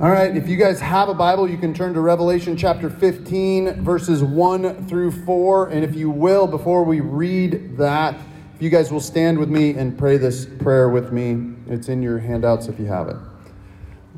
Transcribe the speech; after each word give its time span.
All 0.00 0.10
right, 0.10 0.36
if 0.36 0.48
you 0.48 0.56
guys 0.56 0.80
have 0.80 1.08
a 1.08 1.14
Bible, 1.14 1.48
you 1.48 1.56
can 1.56 1.72
turn 1.72 1.94
to 1.94 2.00
Revelation 2.00 2.56
chapter 2.56 2.90
15, 2.90 3.84
verses 3.84 4.24
1 4.24 4.88
through 4.88 5.12
4. 5.12 5.68
And 5.68 5.84
if 5.84 5.94
you 5.94 6.10
will, 6.10 6.48
before 6.48 6.82
we 6.82 6.98
read 6.98 7.76
that, 7.76 8.16
if 8.56 8.60
you 8.60 8.70
guys 8.70 8.90
will 8.90 8.98
stand 8.98 9.38
with 9.38 9.48
me 9.48 9.74
and 9.74 9.96
pray 9.96 10.16
this 10.16 10.46
prayer 10.46 10.88
with 10.88 11.12
me, 11.12 11.54
it's 11.68 11.88
in 11.88 12.02
your 12.02 12.18
handouts 12.18 12.66
if 12.66 12.80
you 12.80 12.86
have 12.86 13.06
it. 13.06 13.14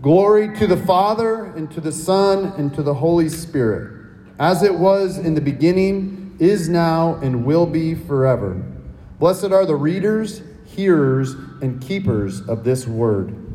Glory 0.01 0.57
to 0.57 0.67
the 0.67 0.79
Father, 0.79 1.45
and 1.45 1.71
to 1.73 1.83
the 1.83 1.93
Son, 1.93 2.55
and 2.57 2.75
to 2.75 2.83
the 2.83 2.95
Holy 2.95 3.29
Spirit, 3.29 4.09
as 4.39 4.63
it 4.63 4.75
was 4.75 5.19
in 5.19 5.35
the 5.35 5.43
beginning, 5.43 6.35
is 6.39 6.71
now, 6.71 7.17
and 7.17 7.45
will 7.45 7.67
be 7.67 7.95
forever. 7.95 8.65
Blessed 9.19 9.53
are 9.53 9.67
the 9.67 9.77
readers, 9.77 10.41
hearers, 10.65 11.35
and 11.61 11.83
keepers 11.83 12.41
of 12.49 12.65
this 12.65 12.87
word 12.87 13.46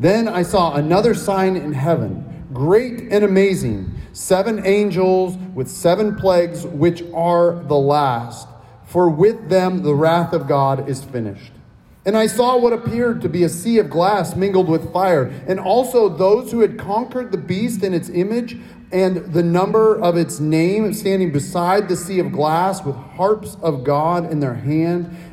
then 0.00 0.28
I 0.28 0.42
saw 0.42 0.74
another 0.74 1.14
sign 1.14 1.56
in 1.56 1.74
heaven, 1.74 2.46
great 2.54 3.12
and 3.12 3.22
amazing, 3.22 3.94
seven 4.14 4.64
angels 4.64 5.36
with 5.54 5.68
seven 5.68 6.16
plagues, 6.16 6.66
which 6.66 7.02
are 7.12 7.62
the 7.64 7.76
last. 7.76 8.48
For 8.86 9.10
with 9.10 9.50
them 9.50 9.82
the 9.82 9.94
wrath 9.94 10.32
of 10.32 10.48
God 10.48 10.88
is 10.88 11.04
finished. 11.04 11.52
And 12.06 12.16
I 12.16 12.28
saw 12.28 12.56
what 12.56 12.72
appeared 12.72 13.20
to 13.20 13.28
be 13.28 13.42
a 13.42 13.48
sea 13.50 13.76
of 13.76 13.90
glass 13.90 14.34
mingled 14.34 14.70
with 14.70 14.90
fire, 14.90 15.24
and 15.46 15.60
also 15.60 16.08
those 16.08 16.50
who 16.50 16.60
had 16.60 16.78
conquered 16.78 17.30
the 17.30 17.38
beast 17.38 17.82
and 17.82 17.94
its 17.94 18.08
image 18.08 18.56
and 18.90 19.32
the 19.32 19.42
number 19.42 20.00
of 20.00 20.16
its 20.16 20.40
name 20.40 20.92
standing 20.94 21.30
beside 21.30 21.88
the 21.88 21.96
sea 21.96 22.18
of 22.18 22.32
glass 22.32 22.82
with 22.82 22.96
harps 22.96 23.56
of 23.62 23.84
God 23.84 24.32
in 24.32 24.40
their 24.40 24.54
hand 24.54 25.14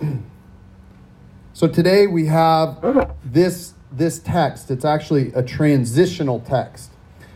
so 1.52 1.68
today 1.68 2.06
we 2.06 2.26
have 2.26 3.14
this 3.24 3.74
this 3.92 4.18
text. 4.18 4.70
It's 4.70 4.84
actually 4.84 5.32
a 5.34 5.42
transitional 5.42 6.40
text. 6.40 6.90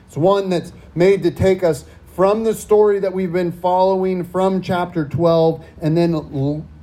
It's 0.07 0.17
one 0.17 0.49
that's 0.49 0.73
made 0.95 1.23
to 1.23 1.31
take 1.31 1.63
us 1.63 1.85
from 2.15 2.45
the 2.45 2.55
story 2.55 2.99
that 2.99 3.13
we've 3.13 3.33
been 3.33 3.53
following 3.53 4.25
from 4.25 4.61
chapter 4.61 5.07
12 5.07 5.65
and 5.81 5.97
then 5.97 6.15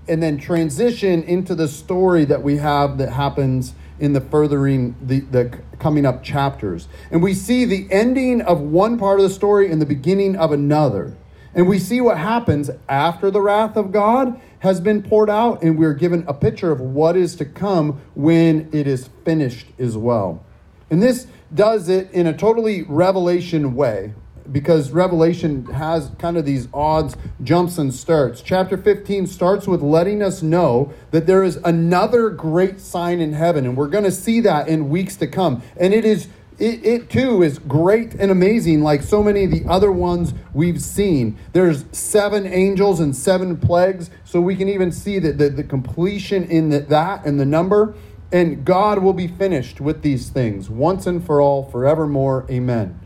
and 0.07 0.21
then 0.21 0.37
transition 0.37 1.23
into 1.23 1.55
the 1.55 1.67
story 1.67 2.25
that 2.25 2.41
we 2.41 2.57
have 2.57 2.97
that 2.99 3.11
happens 3.11 3.73
in 3.99 4.13
the 4.13 4.21
furthering 4.21 4.95
the, 5.01 5.21
the 5.21 5.59
coming 5.79 6.05
up 6.05 6.23
chapters. 6.23 6.87
And 7.11 7.23
we 7.23 7.33
see 7.33 7.65
the 7.65 7.87
ending 7.91 8.41
of 8.41 8.61
one 8.61 8.97
part 8.97 9.19
of 9.19 9.23
the 9.23 9.33
story 9.33 9.71
and 9.71 9.81
the 9.81 9.85
beginning 9.85 10.35
of 10.35 10.51
another. 10.51 11.15
And 11.55 11.69
we 11.69 11.79
see 11.79 12.01
what 12.01 12.17
happens 12.17 12.69
after 12.89 13.31
the 13.31 13.39
wrath 13.39 13.77
of 13.77 13.93
God 13.93 14.39
has 14.59 14.81
been 14.81 15.01
poured 15.01 15.29
out, 15.29 15.63
and 15.63 15.77
we're 15.77 15.93
given 15.93 16.25
a 16.27 16.33
picture 16.33 16.71
of 16.71 16.81
what 16.81 17.15
is 17.15 17.35
to 17.37 17.45
come 17.45 18.01
when 18.13 18.69
it 18.73 18.87
is 18.87 19.09
finished 19.23 19.67
as 19.79 19.95
well. 19.95 20.43
And 20.89 21.01
this 21.01 21.27
does 21.53 21.87
it 21.87 22.11
in 22.11 22.27
a 22.27 22.33
totally 22.33 22.83
revelation 22.83 23.73
way 23.73 24.13
because 24.51 24.91
Revelation 24.91 25.65
has 25.65 26.11
kind 26.19 26.37
of 26.37 26.45
these 26.45 26.67
odds, 26.73 27.15
jumps, 27.43 27.77
and 27.77 27.93
starts. 27.93 28.41
Chapter 28.41 28.77
15 28.77 29.25
starts 29.25 29.67
with 29.67 29.81
letting 29.81 30.21
us 30.21 30.43
know 30.43 30.93
that 31.11 31.25
there 31.25 31.43
is 31.43 31.57
another 31.63 32.29
great 32.29 32.79
sign 32.79 33.19
in 33.19 33.33
heaven, 33.33 33.65
and 33.65 33.75
we're 33.75 33.87
going 33.87 34.03
to 34.03 34.11
see 34.11 34.41
that 34.41 34.67
in 34.67 34.89
weeks 34.89 35.15
to 35.17 35.27
come. 35.27 35.63
And 35.77 35.93
it 35.93 36.05
is 36.05 36.27
it, 36.57 36.85
it, 36.85 37.09
too 37.09 37.43
is 37.43 37.59
great 37.59 38.13
and 38.13 38.31
amazing, 38.31 38.81
like 38.81 39.01
so 39.01 39.21
many 39.21 39.43
of 39.43 39.51
the 39.51 39.65
other 39.67 39.91
ones 39.91 40.33
we've 40.53 40.81
seen. 40.81 41.37
There's 41.53 41.85
seven 41.91 42.45
angels 42.45 42.99
and 42.99 43.15
seven 43.15 43.57
plagues, 43.57 44.09
so 44.23 44.39
we 44.39 44.55
can 44.55 44.69
even 44.69 44.91
see 44.91 45.19
that 45.19 45.37
the, 45.37 45.49
the 45.49 45.63
completion 45.63 46.45
in 46.45 46.69
the, 46.69 46.79
that 46.79 47.25
and 47.25 47.39
the 47.39 47.45
number. 47.45 47.95
And 48.31 48.65
God 48.65 48.99
will 48.99 49.13
be 49.13 49.27
finished 49.27 49.79
with 49.79 50.01
these 50.01 50.29
things 50.29 50.69
once 50.69 51.05
and 51.07 51.25
for 51.25 51.41
all, 51.41 51.63
forevermore. 51.69 52.45
Amen. 52.49 52.99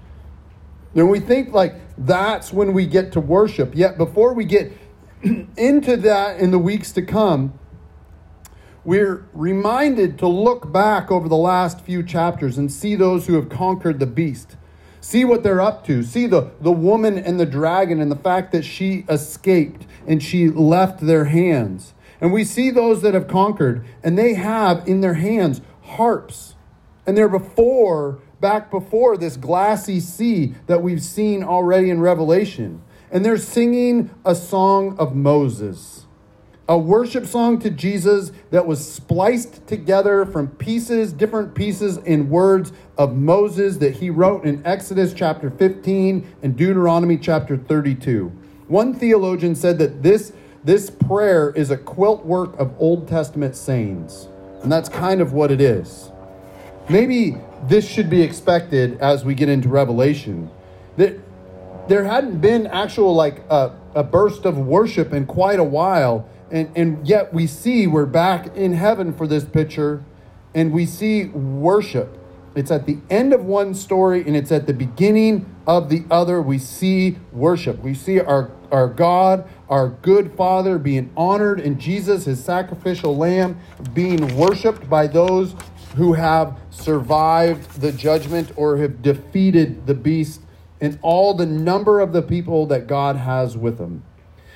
And 0.95 1.09
we 1.09 1.19
think 1.19 1.53
like 1.53 1.75
that's 1.97 2.53
when 2.53 2.73
we 2.73 2.85
get 2.85 3.11
to 3.13 3.19
worship. 3.19 3.75
Yet 3.75 3.97
before 3.97 4.33
we 4.33 4.45
get 4.45 4.71
into 5.57 5.97
that 5.97 6.39
in 6.39 6.51
the 6.51 6.59
weeks 6.59 6.91
to 6.93 7.01
come, 7.01 7.58
we're 8.89 9.23
reminded 9.33 10.17
to 10.17 10.27
look 10.27 10.71
back 10.71 11.11
over 11.11 11.29
the 11.29 11.37
last 11.37 11.79
few 11.81 12.01
chapters 12.01 12.57
and 12.57 12.71
see 12.71 12.95
those 12.95 13.27
who 13.27 13.35
have 13.35 13.47
conquered 13.47 13.99
the 13.99 14.07
beast. 14.07 14.57
See 14.99 15.23
what 15.23 15.43
they're 15.43 15.61
up 15.61 15.85
to. 15.85 16.01
See 16.01 16.25
the, 16.25 16.49
the 16.59 16.71
woman 16.71 17.19
and 17.19 17.39
the 17.39 17.45
dragon 17.45 18.01
and 18.01 18.11
the 18.11 18.15
fact 18.15 18.51
that 18.51 18.65
she 18.65 19.05
escaped 19.07 19.85
and 20.07 20.23
she 20.23 20.49
left 20.49 21.01
their 21.01 21.25
hands. 21.25 21.93
And 22.19 22.33
we 22.33 22.43
see 22.43 22.71
those 22.71 23.03
that 23.03 23.13
have 23.13 23.27
conquered, 23.27 23.85
and 24.03 24.17
they 24.17 24.33
have 24.33 24.87
in 24.87 25.01
their 25.01 25.13
hands 25.13 25.61
harps. 25.83 26.55
And 27.05 27.15
they're 27.15 27.29
before, 27.29 28.17
back 28.41 28.71
before 28.71 29.17
this 29.17 29.37
glassy 29.37 29.99
sea 29.99 30.55
that 30.65 30.81
we've 30.81 31.03
seen 31.03 31.43
already 31.43 31.91
in 31.91 32.01
Revelation. 32.01 32.81
And 33.11 33.23
they're 33.23 33.37
singing 33.37 34.09
a 34.25 34.33
song 34.33 34.97
of 34.97 35.15
Moses 35.15 36.07
a 36.69 36.77
worship 36.77 37.25
song 37.25 37.57
to 37.57 37.71
Jesus 37.71 38.31
that 38.51 38.67
was 38.67 38.87
spliced 38.87 39.65
together 39.65 40.23
from 40.23 40.47
pieces, 40.47 41.11
different 41.11 41.55
pieces 41.55 41.97
in 41.97 42.29
words 42.29 42.71
of 42.95 43.15
Moses 43.15 43.77
that 43.77 43.95
he 43.95 44.11
wrote 44.11 44.45
in 44.45 44.63
Exodus 44.63 45.11
chapter 45.11 45.49
15 45.49 46.35
and 46.43 46.55
Deuteronomy 46.55 47.17
chapter 47.17 47.57
32. 47.57 48.31
One 48.67 48.93
theologian 48.93 49.55
said 49.55 49.79
that 49.79 50.03
this, 50.03 50.31
this 50.63 50.91
prayer 50.91 51.49
is 51.55 51.71
a 51.71 51.77
quilt 51.77 52.23
work 52.23 52.57
of 52.59 52.71
Old 52.77 53.07
Testament 53.07 53.55
sayings, 53.55 54.27
and 54.61 54.71
that's 54.71 54.89
kind 54.89 55.21
of 55.21 55.33
what 55.33 55.49
it 55.49 55.59
is. 55.59 56.11
Maybe 56.87 57.35
this 57.63 57.89
should 57.89 58.11
be 58.11 58.21
expected 58.21 58.99
as 59.01 59.25
we 59.25 59.33
get 59.33 59.49
into 59.49 59.69
Revelation. 59.69 60.51
That 60.97 61.17
there 61.87 62.03
hadn't 62.03 62.41
been 62.41 62.67
actual 62.67 63.15
like 63.15 63.39
a, 63.49 63.75
a 63.95 64.03
burst 64.03 64.45
of 64.45 64.59
worship 64.59 65.13
in 65.13 65.25
quite 65.25 65.59
a 65.59 65.63
while 65.63 66.29
and, 66.51 66.71
and 66.75 67.07
yet 67.07 67.33
we 67.33 67.47
see 67.47 67.87
we're 67.87 68.05
back 68.05 68.55
in 68.55 68.73
heaven 68.73 69.13
for 69.13 69.27
this 69.27 69.45
picture, 69.45 70.03
and 70.53 70.71
we 70.71 70.85
see 70.85 71.25
worship. 71.25 72.17
It's 72.55 72.71
at 72.71 72.85
the 72.85 72.97
end 73.09 73.33
of 73.33 73.45
one 73.45 73.73
story 73.73 74.23
and 74.25 74.35
it's 74.35 74.51
at 74.51 74.65
the 74.65 74.73
beginning 74.73 75.45
of 75.67 75.89
the 75.89 76.03
other. 76.09 76.41
We 76.41 76.57
see 76.57 77.17
worship. 77.31 77.79
We 77.79 77.93
see 77.93 78.19
our, 78.19 78.51
our 78.71 78.87
God, 78.87 79.47
our 79.69 79.89
good 79.89 80.33
Father, 80.33 80.79
being 80.79 81.11
honored 81.15 81.59
in 81.59 81.79
Jesus, 81.79 82.25
his 82.25 82.43
sacrificial 82.43 83.15
lamb, 83.15 83.59
being 83.93 84.35
worshiped 84.35 84.89
by 84.89 85.07
those 85.07 85.55
who 85.95 86.13
have 86.13 86.59
survived 86.69 87.81
the 87.81 87.91
judgment 87.91 88.51
or 88.55 88.77
have 88.77 89.01
defeated 89.01 89.85
the 89.85 89.93
beast, 89.93 90.41
and 90.81 90.97
all 91.01 91.33
the 91.33 91.45
number 91.45 91.99
of 91.99 92.13
the 92.13 92.21
people 92.21 92.65
that 92.65 92.87
God 92.87 93.15
has 93.15 93.57
with 93.57 93.79
him. 93.79 94.03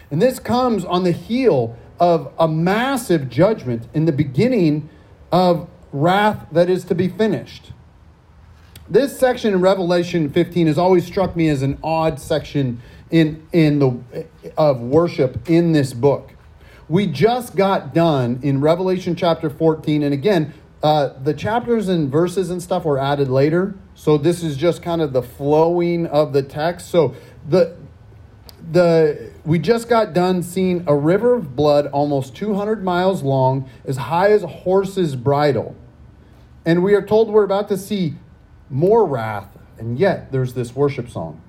And 0.10 0.22
this 0.22 0.40
comes 0.40 0.86
on 0.86 1.04
the 1.04 1.12
heel 1.12 1.78
of 2.00 2.32
a 2.40 2.48
massive 2.48 3.30
judgment 3.30 3.88
in 3.94 4.06
the 4.06 4.12
beginning 4.12 4.90
of 5.32 5.70
wrath 5.92 6.48
that 6.52 6.70
is 6.70 6.84
to 6.86 6.96
be 6.96 7.08
finished. 7.08 7.72
This 8.90 9.18
section 9.18 9.54
in 9.54 9.62
Revelation 9.62 10.30
15 10.30 10.68
has 10.68 10.78
always 10.78 11.06
struck 11.06 11.36
me 11.36 11.48
as 11.50 11.62
an 11.62 11.80
odd 11.84 12.20
section 12.20 12.82
in, 13.10 13.48
in 13.54 13.80
the, 13.80 14.26
of 14.58 14.82
worship 14.82 15.50
in 15.50 15.72
this 15.72 15.94
book. 15.94 16.34
We 16.90 17.08
just 17.08 17.56
got 17.56 17.94
done 17.94 18.40
in 18.44 18.60
Revelation 18.60 19.16
chapter 19.16 19.50
14, 19.50 20.04
and 20.04 20.14
again, 20.14 20.54
uh, 20.84 21.14
the 21.24 21.34
chapters 21.34 21.88
and 21.88 22.12
verses 22.12 22.50
and 22.50 22.62
stuff 22.62 22.84
were 22.84 23.00
added 23.00 23.30
later. 23.30 23.74
So 23.96 24.18
this 24.18 24.44
is 24.44 24.58
just 24.58 24.84
kind 24.84 25.02
of 25.02 25.14
the 25.14 25.22
flowing 25.22 26.06
of 26.08 26.34
the 26.34 26.44
text. 26.44 26.90
So 26.90 27.16
the 27.48 27.78
the 28.72 29.32
we 29.46 29.60
just 29.60 29.90
got 29.90 30.14
done 30.14 30.42
seeing 30.42 30.84
a 30.88 30.96
river 30.96 31.34
of 31.34 31.56
blood 31.56 31.88
almost 31.88 32.36
200 32.36 32.84
miles 32.84 33.24
long, 33.24 33.70
as 33.86 33.98
high 33.98 34.32
as 34.32 34.44
a 34.44 34.48
horse's 34.48 35.16
bridle. 35.16 35.76
And 36.66 36.84
we 36.84 36.94
are 36.94 37.02
told 37.02 37.30
we're 37.30 37.44
about 37.44 37.68
to 37.70 37.78
see 37.78 38.16
more 38.70 39.06
wrath, 39.06 39.58
and 39.78 40.00
yet 40.00 40.32
there's 40.32 40.54
this 40.54 40.76
worship 40.76 41.10
song. 41.10 41.42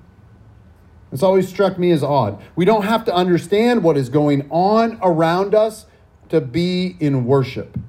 It's 1.11 1.23
always 1.23 1.47
struck 1.47 1.79
me 1.79 1.91
as 1.91 2.03
odd. 2.03 2.41
We 2.55 2.65
don't 2.65 2.83
have 2.83 3.05
to 3.05 3.15
understand 3.15 3.83
what 3.83 3.95
is 3.95 4.09
going 4.09 4.47
on 4.49 4.99
around 5.01 5.55
us 5.55 5.85
to 6.29 6.41
be 6.41 6.97
in 6.99 7.25
worship. 7.25 7.79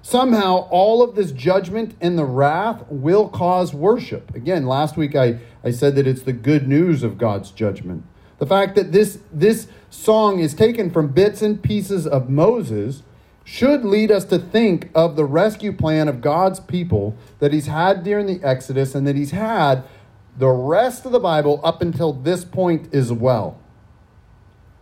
Somehow, 0.00 0.68
all 0.70 1.02
of 1.02 1.16
this 1.16 1.32
judgment 1.32 1.96
and 2.00 2.16
the 2.16 2.24
wrath 2.24 2.84
will 2.88 3.28
cause 3.28 3.74
worship. 3.74 4.34
Again, 4.34 4.64
last 4.64 4.96
week 4.96 5.16
I, 5.16 5.40
I 5.64 5.72
said 5.72 5.96
that 5.96 6.06
it's 6.06 6.22
the 6.22 6.32
good 6.32 6.68
news 6.68 7.02
of 7.02 7.18
God's 7.18 7.50
judgment. 7.50 8.04
The 8.38 8.46
fact 8.46 8.74
that 8.74 8.92
this, 8.92 9.18
this 9.32 9.68
song 9.90 10.40
is 10.40 10.54
taken 10.54 10.90
from 10.90 11.08
bits 11.08 11.42
and 11.42 11.62
pieces 11.62 12.06
of 12.06 12.28
Moses 12.28 13.02
should 13.44 13.84
lead 13.84 14.10
us 14.10 14.24
to 14.26 14.38
think 14.38 14.90
of 14.94 15.16
the 15.16 15.24
rescue 15.24 15.72
plan 15.72 16.08
of 16.08 16.20
God's 16.20 16.60
people 16.60 17.16
that 17.38 17.52
he's 17.52 17.66
had 17.66 18.02
during 18.02 18.26
the 18.26 18.42
Exodus 18.42 18.94
and 18.94 19.06
that 19.06 19.16
he's 19.16 19.30
had 19.30 19.84
the 20.36 20.48
rest 20.48 21.06
of 21.06 21.12
the 21.12 21.20
Bible 21.20 21.60
up 21.64 21.80
until 21.80 22.12
this 22.12 22.44
point 22.44 22.92
as 22.92 23.12
well. 23.12 23.58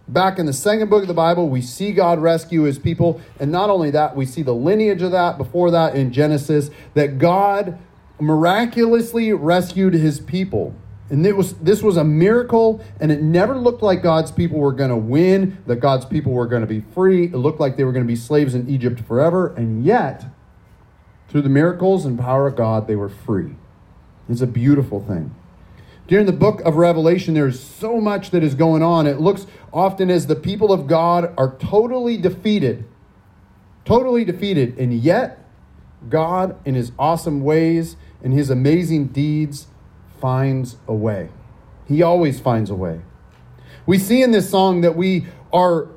Back 0.09 0.39
in 0.39 0.47
the 0.47 0.53
second 0.53 0.91
book 0.91 1.03
of 1.03 1.09
the 1.09 1.15
Bible, 1.15 1.49
we 1.49 1.63
see 1.63 1.93
God 1.93 2.19
rescue 2.19 2.63
his 2.63 2.79
people. 2.79 3.21
And 3.39 3.51
not 3.53 3.71
only 3.71 3.91
that, 3.91 4.17
we 4.17 4.27
see 4.27 4.43
the 4.43 4.55
lineage 4.55 5.01
of 5.03 5.13
that 5.13 5.39
before 5.39 5.71
that 5.71 5.95
in 5.95 6.13
Genesis, 6.13 6.71
that 6.95 7.19
God 7.19 7.79
miraculously 8.21 9.33
rescued 9.33 9.95
his 9.95 10.21
people. 10.21 10.75
And 11.11 11.27
it 11.27 11.37
was, 11.37 11.53
this 11.55 11.83
was 11.83 11.99
a 11.99 12.05
miracle, 12.05 12.83
and 12.99 13.13
it 13.13 13.23
never 13.23 13.57
looked 13.57 13.83
like 13.83 14.03
God's 14.03 14.33
people 14.33 14.59
were 14.59 14.73
going 14.73 14.91
to 14.91 14.97
win, 14.97 15.59
that 15.67 15.77
God's 15.77 16.07
people 16.07 16.33
were 16.33 16.47
going 16.47 16.63
to 16.63 16.67
be 16.67 16.81
free. 16.81 17.27
It 17.27 17.37
looked 17.37 17.61
like 17.61 17.77
they 17.77 17.85
were 17.85 17.93
going 17.93 18.05
to 18.05 18.11
be 18.11 18.17
slaves 18.17 18.55
in 18.55 18.69
Egypt 18.69 19.01
forever. 19.01 19.55
And 19.55 19.85
yet, 19.85 20.25
through 21.29 21.43
the 21.43 21.51
miracles 21.51 22.07
and 22.07 22.19
power 22.19 22.47
of 22.47 22.57
God, 22.57 22.87
they 22.87 22.97
were 22.97 23.11
free. 23.11 23.57
It's 24.29 24.41
a 24.41 24.47
beautiful 24.47 25.01
thing. 25.01 25.35
During 26.07 26.27
the 26.27 26.33
book 26.33 26.61
of 26.63 26.77
Revelation, 26.77 27.35
there's 27.35 27.61
so 27.61 28.01
much 28.01 28.31
that 28.31 28.43
is 28.43 28.55
going 28.55 28.83
on. 28.83 29.07
It 29.07 29.21
looks 29.21 29.47
often 29.73 30.11
as 30.11 30.27
the 30.27 30.37
people 30.37 30.73
of 30.73 30.87
God 30.87 31.33
are 31.37 31.57
totally 31.57 32.17
defeated. 32.17 32.85
Totally 33.85 34.25
defeated. 34.25 34.79
And 34.79 34.95
yet, 34.95 35.45
God, 36.09 36.57
in 36.65 36.75
his 36.75 36.93
awesome 36.99 37.43
ways 37.43 37.97
and 38.23 38.33
his 38.33 38.49
amazing 38.49 39.09
deeds, 39.09 39.67
finds 40.25 40.79
a 40.89 40.95
way. 40.95 41.29
He 41.87 42.01
always 42.01 42.41
finds 42.41 42.71
a 42.71 42.75
way. 42.75 43.03
We 43.85 43.99
see 43.99 44.23
in 44.23 44.31
this 44.31 44.49
song 44.49 44.81
that 44.81 44.97
we 44.97 45.27
are 45.53 45.89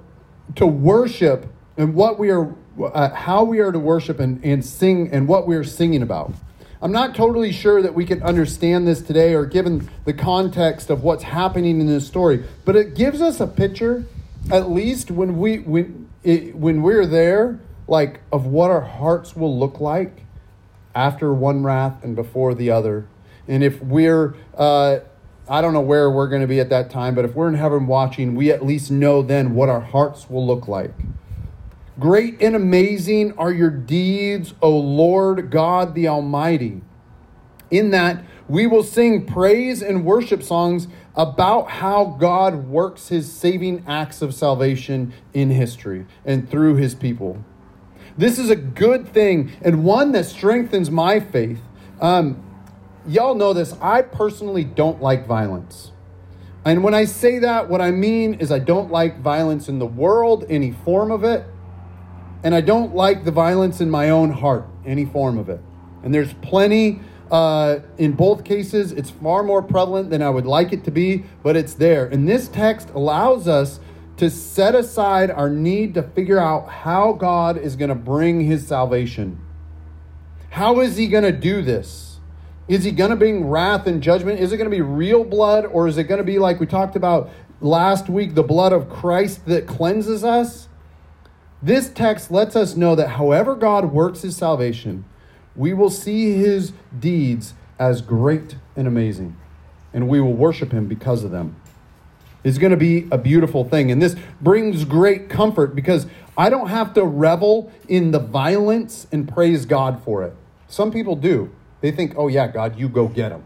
to 0.55 0.67
worship 0.67 1.45
and 1.77 1.95
what 1.95 2.19
we 2.19 2.29
are, 2.29 2.53
uh, 2.77 3.11
how 3.11 3.45
we 3.45 3.61
are 3.61 3.71
to 3.71 3.79
worship 3.79 4.19
and, 4.19 4.43
and 4.43 4.65
sing 4.65 5.09
and 5.13 5.29
what 5.29 5.47
we 5.47 5.55
are 5.55 5.63
singing 5.63 6.01
about. 6.01 6.33
I'm 6.81 6.91
not 6.91 7.15
totally 7.15 7.53
sure 7.53 7.81
that 7.81 7.93
we 7.93 8.03
can 8.03 8.21
understand 8.21 8.85
this 8.85 9.01
today 9.01 9.33
or 9.33 9.45
given 9.45 9.89
the 10.03 10.11
context 10.11 10.89
of 10.89 11.03
what's 11.03 11.23
happening 11.23 11.79
in 11.79 11.87
this 11.87 12.05
story, 12.05 12.43
but 12.65 12.75
it 12.75 12.95
gives 12.95 13.21
us 13.21 13.39
a 13.39 13.47
picture, 13.47 14.03
at 14.51 14.69
least 14.69 15.09
when 15.09 15.37
we 15.37 15.59
when 15.59 16.09
it, 16.25 16.53
when 16.53 16.81
we're 16.81 17.05
there, 17.05 17.61
like 17.87 18.19
of 18.33 18.45
what 18.45 18.71
our 18.71 18.81
hearts 18.81 19.37
will 19.37 19.57
look 19.57 19.79
like 19.79 20.25
after 20.93 21.33
one 21.33 21.63
wrath 21.63 22.03
and 22.03 22.13
before 22.13 22.53
the 22.53 22.69
other. 22.69 23.07
And 23.47 23.63
if 23.63 23.81
we're 23.81 24.35
uh, 24.55 24.99
I 25.49 25.61
don't 25.61 25.71
know 25.71 25.81
where 25.81 26.11
we're 26.11 26.27
going 26.27 26.41
to 26.41 26.47
be 26.47 26.59
at 26.59 26.69
that 26.69 26.89
time, 26.89 27.15
but 27.15 27.23
if 27.23 27.33
we're 27.33 27.47
in 27.47 27.53
heaven 27.53 27.87
watching, 27.87 28.35
we 28.35 28.51
at 28.51 28.65
least 28.65 28.91
know 28.91 29.21
then 29.21 29.55
what 29.55 29.69
our 29.69 29.79
hearts 29.79 30.29
will 30.29 30.45
look 30.45 30.67
like. 30.67 30.91
Great 31.97 32.41
and 32.41 32.55
amazing 32.55 33.31
are 33.37 33.51
your 33.51 33.69
deeds, 33.69 34.53
O 34.61 34.77
Lord 34.77 35.49
God 35.49 35.95
the 35.95 36.07
Almighty. 36.07 36.81
In 37.71 37.91
that, 37.91 38.23
we 38.49 38.67
will 38.67 38.83
sing 38.83 39.25
praise 39.25 39.81
and 39.81 40.05
worship 40.05 40.43
songs 40.43 40.87
about 41.15 41.69
how 41.69 42.17
God 42.19 42.67
works 42.67 43.07
his 43.07 43.31
saving 43.31 43.83
acts 43.87 44.21
of 44.21 44.33
salvation 44.33 45.13
in 45.33 45.49
history 45.49 46.05
and 46.25 46.49
through 46.49 46.75
his 46.75 46.93
people. 46.93 47.43
This 48.17 48.37
is 48.37 48.49
a 48.49 48.55
good 48.55 49.07
thing 49.07 49.51
and 49.61 49.83
one 49.83 50.11
that 50.11 50.25
strengthens 50.25 50.91
my 50.91 51.19
faith. 51.19 51.61
Um, 51.99 52.43
y'all 53.07 53.35
know 53.35 53.53
this. 53.53 53.73
I 53.81 54.01
personally 54.01 54.63
don't 54.63 55.01
like 55.01 55.25
violence. 55.25 55.91
And 56.65 56.83
when 56.83 56.93
I 56.93 57.05
say 57.05 57.39
that, 57.39 57.69
what 57.69 57.81
I 57.81 57.91
mean 57.91 58.35
is 58.35 58.51
I 58.51 58.59
don't 58.59 58.91
like 58.91 59.21
violence 59.21 59.69
in 59.69 59.79
the 59.79 59.85
world, 59.85 60.45
any 60.49 60.71
form 60.71 61.11
of 61.11 61.23
it 61.23 61.45
and 62.43 62.53
I 62.53 62.61
don't 62.61 62.95
like 62.95 63.25
the 63.25 63.31
violence 63.31 63.81
in 63.81 63.89
my 63.89 64.09
own 64.09 64.31
heart, 64.31 64.67
any 64.85 65.05
form 65.05 65.37
of 65.37 65.49
it. 65.49 65.59
And 66.03 66.13
there's 66.13 66.33
plenty 66.35 67.01
uh, 67.31 67.79
in 67.97 68.13
both 68.13 68.45
cases. 68.45 68.91
It's 68.91 69.09
far 69.09 69.43
more 69.43 69.61
prevalent 69.61 70.11
than 70.11 70.21
I 70.21 70.29
would 70.29 70.45
like 70.45 70.71
it 70.71 70.83
to 70.85 70.91
be, 70.91 71.25
but 71.43 71.57
it's 71.57 71.73
there. 71.73 72.05
And 72.05 72.27
this 72.27 72.47
text 72.47 72.89
allows 72.91 73.47
us 73.47 73.79
to 74.17 74.29
set 74.29 74.75
aside 74.75 75.29
our 75.29 75.49
need 75.49 75.93
to 75.95 76.03
figure 76.03 76.39
out 76.39 76.69
how 76.69 77.11
God 77.13 77.57
is 77.57 77.75
going 77.75 77.89
to 77.89 77.95
bring 77.95 78.41
his 78.41 78.65
salvation. 78.65 79.39
How 80.51 80.79
is 80.79 80.95
he 80.95 81.07
going 81.07 81.25
to 81.25 81.31
do 81.31 81.61
this? 81.61 82.06
Is 82.67 82.83
he 82.83 82.91
going 82.91 83.11
to 83.11 83.15
bring 83.15 83.47
wrath 83.47 83.87
and 83.87 84.01
judgment? 84.03 84.39
Is 84.39 84.51
it 84.51 84.57
going 84.57 84.69
to 84.69 84.75
be 84.75 84.81
real 84.81 85.23
blood, 85.23 85.65
or 85.65 85.87
is 85.87 85.97
it 85.97 86.03
going 86.03 86.19
to 86.19 86.23
be 86.23 86.37
like 86.37 86.59
we 86.59 86.65
talked 86.65 86.95
about 86.95 87.29
last 87.61 88.09
week, 88.09 88.35
the 88.35 88.43
blood 88.43 88.73
of 88.73 88.89
Christ 88.89 89.45
that 89.45 89.67
cleanses 89.67 90.23
us? 90.23 90.67
This 91.61 91.89
text 91.89 92.29
lets 92.29 92.55
us 92.55 92.75
know 92.75 92.93
that 92.95 93.09
however 93.09 93.55
God 93.55 93.91
works 93.91 94.21
his 94.21 94.35
salvation, 94.35 95.05
we 95.55 95.73
will 95.73 95.89
see 95.89 96.33
his 96.33 96.73
deeds 96.97 97.53
as 97.79 98.01
great 98.01 98.57
and 98.75 98.87
amazing, 98.87 99.35
and 99.93 100.07
we 100.07 100.19
will 100.19 100.33
worship 100.33 100.71
him 100.71 100.87
because 100.87 101.23
of 101.23 101.31
them. 101.31 101.55
It's 102.43 102.57
going 102.57 102.71
to 102.71 102.77
be 102.77 103.07
a 103.11 103.17
beautiful 103.17 103.63
thing. 103.63 103.91
And 103.91 104.01
this 104.01 104.15
brings 104.39 104.85
great 104.85 105.29
comfort 105.29 105.75
because 105.75 106.05
I 106.37 106.49
don't 106.49 106.67
have 106.67 106.93
to 106.93 107.03
revel 107.03 107.71
in 107.87 108.11
the 108.11 108.19
violence 108.19 109.07
and 109.11 109.27
praise 109.27 109.65
God 109.65 110.01
for 110.03 110.23
it. 110.23 110.33
Some 110.67 110.91
people 110.91 111.15
do. 111.15 111.51
They 111.81 111.91
think, 111.91 112.13
oh, 112.17 112.27
yeah, 112.27 112.47
God, 112.47 112.77
you 112.77 112.89
go 112.89 113.07
get 113.07 113.29
them. 113.29 113.43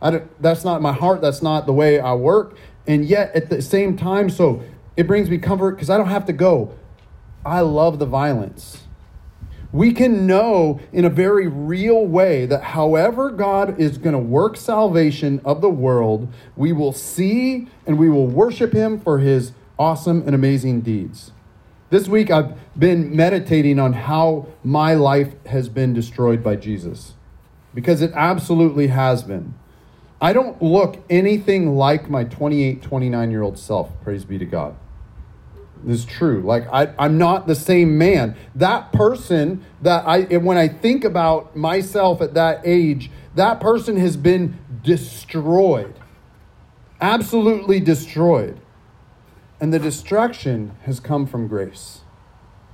I 0.00 0.10
don't, 0.10 0.42
that's 0.42 0.64
not 0.64 0.80
my 0.80 0.92
heart. 0.92 1.20
That's 1.20 1.42
not 1.42 1.66
the 1.66 1.72
way 1.72 2.00
I 2.00 2.14
work. 2.14 2.56
And 2.86 3.04
yet, 3.04 3.34
at 3.34 3.50
the 3.50 3.60
same 3.60 3.96
time, 3.96 4.30
so 4.30 4.62
it 4.96 5.06
brings 5.06 5.28
me 5.28 5.38
comfort 5.38 5.72
because 5.72 5.90
I 5.90 5.98
don't 5.98 6.08
have 6.08 6.24
to 6.26 6.32
go. 6.32 6.74
I 7.44 7.60
love 7.60 7.98
the 7.98 8.06
violence. 8.06 8.84
We 9.70 9.92
can 9.92 10.26
know 10.26 10.80
in 10.92 11.04
a 11.04 11.10
very 11.10 11.46
real 11.46 12.06
way 12.06 12.46
that 12.46 12.62
however 12.62 13.30
God 13.30 13.78
is 13.78 13.98
going 13.98 14.14
to 14.14 14.18
work 14.18 14.56
salvation 14.56 15.42
of 15.44 15.60
the 15.60 15.68
world, 15.68 16.32
we 16.56 16.72
will 16.72 16.92
see 16.92 17.68
and 17.86 17.98
we 17.98 18.08
will 18.08 18.26
worship 18.26 18.72
Him 18.72 18.98
for 18.98 19.18
His 19.18 19.52
awesome 19.78 20.22
and 20.24 20.34
amazing 20.34 20.80
deeds. 20.80 21.32
This 21.90 22.08
week, 22.08 22.30
I've 22.30 22.54
been 22.78 23.14
meditating 23.14 23.78
on 23.78 23.92
how 23.92 24.46
my 24.64 24.94
life 24.94 25.34
has 25.46 25.68
been 25.68 25.92
destroyed 25.92 26.42
by 26.42 26.56
Jesus, 26.56 27.14
because 27.74 28.02
it 28.02 28.12
absolutely 28.14 28.88
has 28.88 29.22
been. 29.22 29.54
I 30.20 30.32
don't 30.32 30.60
look 30.60 30.98
anything 31.08 31.76
like 31.76 32.10
my 32.10 32.24
28, 32.24 32.82
29 32.82 33.30
year 33.30 33.42
old 33.42 33.58
self, 33.58 33.90
praise 34.02 34.24
be 34.24 34.38
to 34.38 34.44
God 34.44 34.74
This 35.84 36.00
is 36.00 36.04
true. 36.04 36.42
Like 36.42 36.66
I, 36.72 36.92
I'm 36.98 37.18
not 37.18 37.46
the 37.46 37.54
same 37.54 37.96
man. 37.98 38.36
That 38.54 38.92
person 38.92 39.64
that 39.82 40.04
I, 40.06 40.22
when 40.38 40.58
I 40.58 40.68
think 40.68 41.04
about 41.04 41.54
myself 41.54 42.20
at 42.20 42.34
that 42.34 42.62
age, 42.64 43.10
that 43.36 43.60
person 43.60 43.96
has 43.96 44.16
been 44.16 44.58
destroyed, 44.82 45.94
absolutely 47.00 47.78
destroyed, 47.78 48.60
and 49.60 49.72
the 49.72 49.78
destruction 49.78 50.72
has 50.82 50.98
come 50.98 51.26
from 51.26 51.46
grace. 51.46 52.00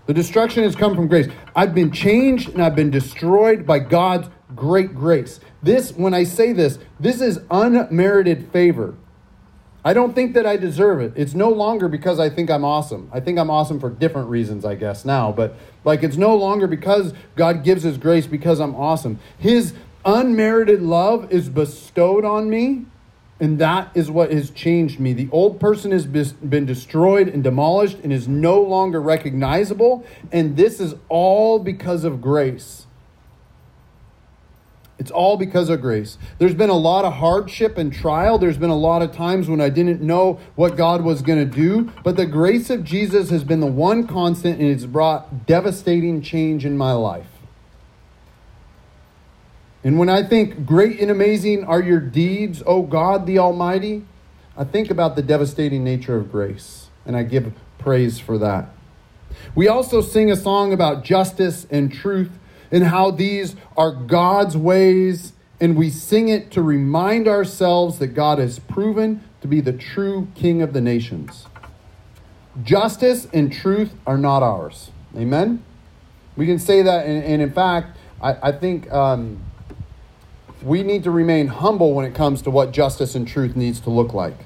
The 0.06 0.14
destruction 0.14 0.64
has 0.64 0.76
come 0.76 0.94
from 0.94 1.08
grace. 1.08 1.28
I've 1.56 1.74
been 1.74 1.90
changed 1.90 2.50
and 2.50 2.62
I've 2.62 2.76
been 2.76 2.90
destroyed 2.90 3.66
by 3.66 3.78
God's 3.78 4.28
great 4.54 4.94
grace. 4.94 5.40
This, 5.62 5.92
when 5.92 6.14
I 6.14 6.24
say 6.24 6.52
this, 6.52 6.78
this 7.00 7.20
is 7.20 7.40
unmerited 7.50 8.50
favor. 8.52 8.94
I 9.86 9.92
don't 9.92 10.14
think 10.14 10.32
that 10.32 10.46
I 10.46 10.56
deserve 10.56 11.00
it. 11.02 11.12
It's 11.14 11.34
no 11.34 11.50
longer 11.50 11.88
because 11.88 12.18
I 12.18 12.30
think 12.30 12.50
I'm 12.50 12.64
awesome. 12.64 13.10
I 13.12 13.20
think 13.20 13.38
I'm 13.38 13.50
awesome 13.50 13.78
for 13.78 13.90
different 13.90 14.30
reasons, 14.30 14.64
I 14.64 14.76
guess, 14.76 15.04
now. 15.04 15.30
But 15.30 15.56
like, 15.84 16.02
it's 16.02 16.16
no 16.16 16.34
longer 16.34 16.66
because 16.66 17.12
God 17.36 17.62
gives 17.64 17.82
His 17.82 17.98
grace 17.98 18.26
because 18.26 18.60
I'm 18.60 18.74
awesome. 18.74 19.18
His 19.36 19.74
unmerited 20.06 20.80
love 20.80 21.30
is 21.30 21.50
bestowed 21.50 22.24
on 22.24 22.48
me, 22.48 22.86
and 23.38 23.58
that 23.58 23.90
is 23.94 24.10
what 24.10 24.32
has 24.32 24.48
changed 24.50 25.00
me. 25.00 25.12
The 25.12 25.28
old 25.30 25.60
person 25.60 25.90
has 25.90 26.06
been 26.06 26.64
destroyed 26.64 27.28
and 27.28 27.44
demolished 27.44 27.98
and 28.02 28.10
is 28.10 28.26
no 28.26 28.62
longer 28.62 29.02
recognizable, 29.02 30.06
and 30.32 30.56
this 30.56 30.80
is 30.80 30.94
all 31.10 31.58
because 31.58 32.04
of 32.04 32.22
grace. 32.22 32.86
It's 34.96 35.10
all 35.10 35.36
because 35.36 35.70
of 35.70 35.80
grace. 35.80 36.18
There's 36.38 36.54
been 36.54 36.70
a 36.70 36.76
lot 36.76 37.04
of 37.04 37.14
hardship 37.14 37.76
and 37.78 37.92
trial. 37.92 38.38
There's 38.38 38.56
been 38.56 38.70
a 38.70 38.76
lot 38.76 39.02
of 39.02 39.12
times 39.12 39.48
when 39.48 39.60
I 39.60 39.68
didn't 39.68 40.00
know 40.00 40.38
what 40.54 40.76
God 40.76 41.02
was 41.02 41.20
going 41.20 41.38
to 41.38 41.56
do. 41.56 41.92
But 42.04 42.16
the 42.16 42.26
grace 42.26 42.70
of 42.70 42.84
Jesus 42.84 43.30
has 43.30 43.42
been 43.42 43.58
the 43.58 43.66
one 43.66 44.06
constant, 44.06 44.60
and 44.60 44.70
it's 44.70 44.86
brought 44.86 45.46
devastating 45.46 46.22
change 46.22 46.64
in 46.64 46.78
my 46.78 46.92
life. 46.92 47.26
And 49.82 49.98
when 49.98 50.08
I 50.08 50.22
think 50.22 50.64
great 50.64 51.00
and 51.00 51.10
amazing 51.10 51.64
are 51.64 51.82
your 51.82 52.00
deeds, 52.00 52.62
O 52.64 52.82
God 52.82 53.26
the 53.26 53.38
Almighty, 53.38 54.04
I 54.56 54.62
think 54.64 54.90
about 54.90 55.16
the 55.16 55.22
devastating 55.22 55.82
nature 55.82 56.16
of 56.16 56.30
grace, 56.30 56.88
and 57.04 57.16
I 57.16 57.24
give 57.24 57.52
praise 57.78 58.20
for 58.20 58.38
that. 58.38 58.68
We 59.54 59.66
also 59.66 60.00
sing 60.00 60.30
a 60.30 60.36
song 60.36 60.72
about 60.72 61.04
justice 61.04 61.66
and 61.68 61.92
truth 61.92 62.30
and 62.74 62.82
how 62.82 63.08
these 63.12 63.54
are 63.76 63.92
God's 63.92 64.56
ways, 64.56 65.32
and 65.60 65.76
we 65.76 65.88
sing 65.90 66.28
it 66.28 66.50
to 66.50 66.60
remind 66.60 67.28
ourselves 67.28 68.00
that 68.00 68.08
God 68.08 68.40
has 68.40 68.58
proven 68.58 69.22
to 69.42 69.46
be 69.46 69.60
the 69.60 69.72
true 69.72 70.26
King 70.34 70.60
of 70.60 70.72
the 70.72 70.80
nations. 70.80 71.46
Justice 72.64 73.28
and 73.32 73.52
truth 73.52 73.94
are 74.08 74.18
not 74.18 74.42
ours. 74.42 74.90
Amen? 75.16 75.62
We 76.34 76.46
can 76.46 76.58
say 76.58 76.82
that, 76.82 77.06
and, 77.06 77.22
and 77.22 77.40
in 77.40 77.52
fact, 77.52 77.96
I, 78.20 78.48
I 78.48 78.52
think 78.52 78.90
um, 78.92 79.40
we 80.60 80.82
need 80.82 81.04
to 81.04 81.12
remain 81.12 81.46
humble 81.46 81.94
when 81.94 82.04
it 82.04 82.12
comes 82.12 82.42
to 82.42 82.50
what 82.50 82.72
justice 82.72 83.14
and 83.14 83.26
truth 83.26 83.54
needs 83.54 83.78
to 83.82 83.90
look 83.90 84.12
like. 84.12 84.38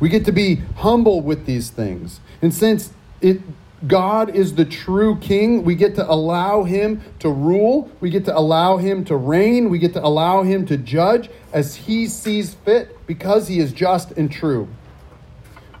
We 0.00 0.08
get 0.08 0.24
to 0.24 0.32
be 0.32 0.62
humble 0.76 1.20
with 1.20 1.44
these 1.44 1.68
things. 1.68 2.20
And 2.40 2.54
since 2.54 2.94
it 3.20 3.42
God 3.86 4.34
is 4.34 4.54
the 4.54 4.64
true 4.64 5.18
king, 5.18 5.62
we 5.62 5.74
get 5.74 5.94
to 5.96 6.10
allow 6.10 6.62
him 6.62 7.02
to 7.18 7.28
rule, 7.28 7.90
we 8.00 8.08
get 8.08 8.24
to 8.26 8.36
allow 8.36 8.78
him 8.78 9.04
to 9.06 9.16
reign, 9.16 9.68
we 9.68 9.78
get 9.78 9.92
to 9.94 10.04
allow 10.04 10.42
him 10.42 10.64
to 10.66 10.76
judge 10.76 11.28
as 11.52 11.74
he 11.74 12.06
sees 12.06 12.54
fit 12.54 13.06
because 13.06 13.48
he 13.48 13.58
is 13.58 13.72
just 13.72 14.12
and 14.12 14.32
true. 14.32 14.68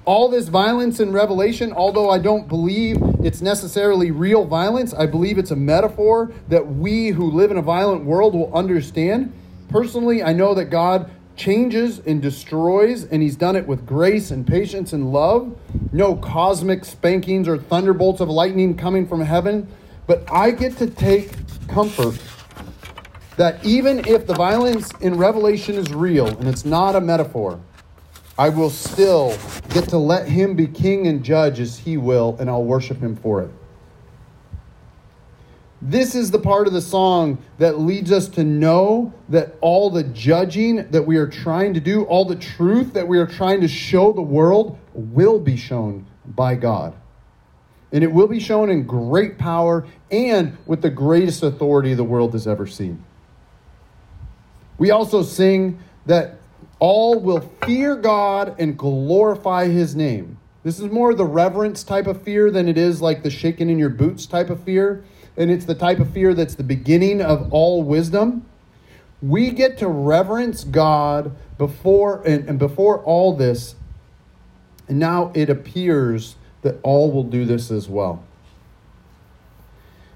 All 0.04 0.28
this 0.28 0.48
violence 0.48 1.00
in 1.00 1.12
Revelation, 1.12 1.72
although 1.72 2.10
I 2.10 2.18
don't 2.18 2.46
believe 2.46 2.98
it's 3.24 3.40
necessarily 3.40 4.10
real 4.10 4.44
violence, 4.44 4.92
I 4.92 5.06
believe 5.06 5.38
it's 5.38 5.50
a 5.50 5.56
metaphor 5.56 6.30
that 6.48 6.66
we 6.66 7.08
who 7.08 7.30
live 7.30 7.50
in 7.50 7.56
a 7.56 7.62
violent 7.62 8.04
world 8.04 8.34
will 8.34 8.54
understand. 8.54 9.32
Personally, 9.70 10.22
I 10.22 10.34
know 10.34 10.52
that 10.54 10.66
God 10.66 11.10
changes 11.36 12.00
and 12.00 12.22
destroys, 12.22 13.04
and 13.04 13.22
he's 13.22 13.36
done 13.36 13.56
it 13.56 13.66
with 13.66 13.86
grace 13.86 14.30
and 14.30 14.46
patience 14.46 14.92
and 14.92 15.12
love. 15.12 15.58
No 15.92 16.16
cosmic 16.16 16.84
spankings 16.84 17.48
or 17.48 17.58
thunderbolts 17.58 18.20
of 18.20 18.28
lightning 18.28 18.76
coming 18.76 19.06
from 19.06 19.20
heaven. 19.20 19.68
But 20.06 20.30
I 20.30 20.50
get 20.50 20.76
to 20.78 20.86
take 20.86 21.32
comfort 21.68 22.18
that 23.36 23.64
even 23.64 24.06
if 24.06 24.26
the 24.26 24.34
violence 24.34 24.90
in 25.00 25.16
Revelation 25.16 25.74
is 25.76 25.92
real 25.92 26.28
and 26.28 26.46
it's 26.46 26.64
not 26.64 26.94
a 26.94 27.00
metaphor, 27.00 27.60
I 28.38 28.48
will 28.48 28.70
still 28.70 29.36
get 29.70 29.88
to 29.90 29.98
let 29.98 30.28
him 30.28 30.54
be 30.54 30.66
king 30.66 31.06
and 31.06 31.24
judge 31.24 31.60
as 31.60 31.78
he 31.78 31.96
will, 31.96 32.36
and 32.40 32.50
I'll 32.50 32.64
worship 32.64 33.00
him 33.00 33.16
for 33.16 33.42
it. 33.42 33.50
This 35.86 36.14
is 36.14 36.30
the 36.30 36.38
part 36.38 36.66
of 36.66 36.72
the 36.72 36.80
song 36.80 37.36
that 37.58 37.78
leads 37.78 38.10
us 38.10 38.26
to 38.28 38.42
know 38.42 39.12
that 39.28 39.54
all 39.60 39.90
the 39.90 40.02
judging 40.02 40.88
that 40.90 41.02
we 41.02 41.18
are 41.18 41.26
trying 41.26 41.74
to 41.74 41.80
do, 41.80 42.04
all 42.04 42.24
the 42.24 42.36
truth 42.36 42.94
that 42.94 43.06
we 43.06 43.18
are 43.18 43.26
trying 43.26 43.60
to 43.60 43.68
show 43.68 44.10
the 44.10 44.22
world, 44.22 44.78
will 44.94 45.38
be 45.38 45.58
shown 45.58 46.06
by 46.24 46.54
God. 46.54 46.94
And 47.92 48.02
it 48.02 48.10
will 48.10 48.28
be 48.28 48.40
shown 48.40 48.70
in 48.70 48.86
great 48.86 49.36
power 49.36 49.86
and 50.10 50.56
with 50.64 50.80
the 50.80 50.88
greatest 50.88 51.42
authority 51.42 51.92
the 51.92 52.02
world 52.02 52.32
has 52.32 52.48
ever 52.48 52.66
seen. 52.66 53.04
We 54.78 54.90
also 54.90 55.22
sing 55.22 55.80
that 56.06 56.38
all 56.78 57.20
will 57.20 57.52
fear 57.66 57.94
God 57.94 58.56
and 58.58 58.78
glorify 58.78 59.68
his 59.68 59.94
name. 59.94 60.38
This 60.62 60.80
is 60.80 60.90
more 60.90 61.12
the 61.12 61.26
reverence 61.26 61.84
type 61.84 62.06
of 62.06 62.22
fear 62.22 62.50
than 62.50 62.68
it 62.68 62.78
is 62.78 63.02
like 63.02 63.22
the 63.22 63.28
shaking 63.28 63.68
in 63.68 63.78
your 63.78 63.90
boots 63.90 64.24
type 64.24 64.48
of 64.48 64.62
fear 64.62 65.04
and 65.36 65.50
it's 65.50 65.64
the 65.64 65.74
type 65.74 65.98
of 65.98 66.10
fear 66.10 66.34
that's 66.34 66.54
the 66.54 66.64
beginning 66.64 67.20
of 67.20 67.52
all 67.52 67.82
wisdom. 67.82 68.44
We 69.20 69.50
get 69.50 69.78
to 69.78 69.88
reverence 69.88 70.64
God 70.64 71.34
before 71.58 72.22
and, 72.26 72.48
and 72.48 72.58
before 72.58 73.02
all 73.04 73.34
this, 73.34 73.74
and 74.88 74.98
now 74.98 75.32
it 75.34 75.48
appears 75.48 76.36
that 76.62 76.78
all 76.82 77.10
will 77.10 77.24
do 77.24 77.44
this 77.44 77.70
as 77.70 77.88
well. 77.88 78.22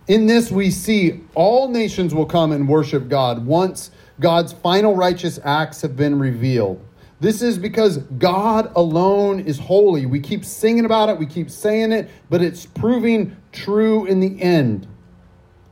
In 0.07 0.27
this, 0.27 0.51
we 0.51 0.71
see 0.71 1.21
all 1.35 1.69
nations 1.69 2.15
will 2.15 2.27
come 2.27 2.51
and 2.53 2.67
worship 2.69 3.09
God 3.09 3.45
once 3.45 3.91
God's 4.21 4.53
final 4.53 4.97
righteous 4.97 5.39
acts 5.45 5.83
have 5.83 5.97
been 5.97 6.19
revealed. 6.19 6.83
This 7.21 7.43
is 7.43 7.59
because 7.59 7.99
God 7.99 8.73
alone 8.77 9.41
is 9.41 9.59
holy. 9.59 10.07
We 10.07 10.21
keep 10.21 10.45
singing 10.45 10.85
about 10.85 11.09
it, 11.09 11.19
we 11.19 11.27
keep 11.27 11.51
saying 11.51 11.93
it, 11.93 12.09
but 12.31 12.43
it's 12.43 12.65
proving 12.65 13.37
true 13.53 14.07
in 14.07 14.21
the 14.21 14.41
end. 14.41 14.87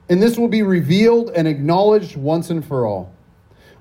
And 0.09 0.23
this 0.23 0.39
will 0.39 0.49
be 0.49 0.63
revealed 0.63 1.31
and 1.31 1.49
acknowledged 1.49 2.17
once 2.17 2.51
and 2.51 2.65
for 2.65 2.87
all. 2.87 3.13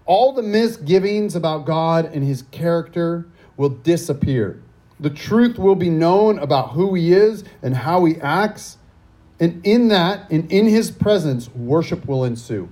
All 0.06 0.34
the 0.34 0.44
misgivings 0.44 1.36
about 1.36 1.66
God 1.66 2.06
and 2.06 2.24
his 2.24 2.44
character 2.52 3.28
will 3.58 3.70
disappear. 3.70 4.62
The 5.00 5.10
truth 5.10 5.58
will 5.58 5.76
be 5.76 5.90
known 5.90 6.40
about 6.40 6.72
who 6.72 6.94
he 6.94 7.12
is 7.12 7.44
and 7.62 7.76
how 7.76 8.06
he 8.06 8.16
acts. 8.22 8.78
And 9.40 9.66
in 9.66 9.90
that, 9.90 10.30
and 10.32 10.50
in 10.52 10.66
his 10.66 10.92
presence, 10.92 11.50
worship 11.54 12.08
will 12.08 12.24
ensue. 12.24 12.70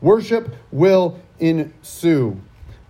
Worship 0.00 0.54
will 0.70 1.18
ensue. 1.38 2.40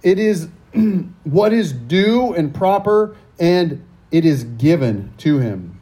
It 0.02 0.18
is 0.18 0.48
what 1.24 1.52
is 1.52 1.72
due 1.72 2.34
and 2.34 2.52
proper, 2.52 3.16
and 3.38 3.84
it 4.10 4.24
is 4.24 4.44
given 4.44 5.12
to 5.18 5.38
him. 5.38 5.80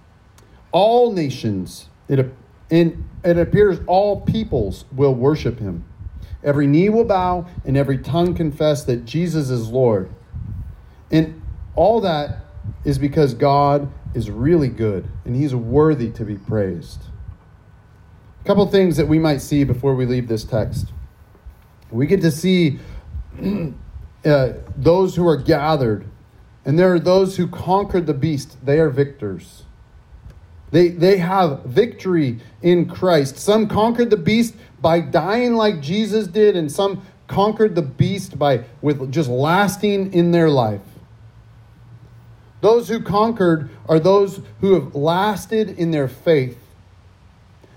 All 0.73 1.12
nations, 1.12 1.88
it, 2.08 2.32
in 2.70 3.04
it 3.25 3.38
appears 3.38 3.80
all 3.87 4.20
peoples 4.20 4.85
will 4.92 5.14
worship 5.14 5.58
him. 5.58 5.85
Every 6.44 6.66
knee 6.66 6.88
will 6.88 7.04
bow 7.04 7.46
and 7.64 7.76
every 7.76 7.99
tongue 7.99 8.35
confess 8.35 8.85
that 8.85 9.04
Jesus 9.04 9.50
is 9.50 9.68
Lord. 9.68 10.11
And 11.11 11.42
all 11.75 12.00
that 12.02 12.44
is 12.85 12.99
because 12.99 13.35
God 13.35 13.90
is 14.14 14.30
really 14.30 14.68
good 14.68 15.08
and 15.25 15.35
he's 15.35 15.54
worthy 15.54 16.11
to 16.12 16.25
be 16.25 16.37
praised. 16.37 17.02
A 18.40 18.44
couple 18.46 18.66
things 18.66 18.96
that 18.96 19.08
we 19.08 19.18
might 19.18 19.38
see 19.38 19.64
before 19.64 19.94
we 19.94 20.06
leave 20.06 20.28
this 20.28 20.44
text. 20.44 20.92
We 21.90 22.06
get 22.06 22.20
to 22.20 22.30
see 22.30 22.78
uh, 24.25 24.52
those 24.76 25.16
who 25.16 25.26
are 25.26 25.37
gathered, 25.37 26.06
and 26.64 26.78
there 26.78 26.92
are 26.92 26.99
those 26.99 27.37
who 27.37 27.46
conquered 27.46 28.06
the 28.06 28.14
beast. 28.14 28.64
They 28.64 28.80
are 28.80 28.90
victors. 28.90 29.65
They, 30.70 30.88
they 30.88 31.18
have 31.18 31.64
victory 31.64 32.40
in 32.62 32.88
Christ. 32.88 33.38
Some 33.38 33.68
conquered 33.68 34.11
the 34.11 34.16
beast 34.16 34.54
by 34.80 35.00
dying 35.00 35.54
like 35.54 35.80
Jesus 35.80 36.26
did, 36.26 36.56
and 36.56 36.70
some 36.70 37.02
conquered 37.28 37.75
the 37.75 37.82
beast 37.82 38.38
by 38.38 38.64
with 38.82 39.12
just 39.12 39.28
lasting 39.28 40.12
in 40.12 40.32
their 40.32 40.50
life. 40.50 40.82
Those 42.61 42.88
who 42.88 43.00
conquered 43.00 43.70
are 43.88 44.00
those 44.00 44.40
who 44.61 44.75
have 44.75 44.94
lasted 44.94 45.70
in 45.70 45.90
their 45.90 46.08
faith. 46.08 46.58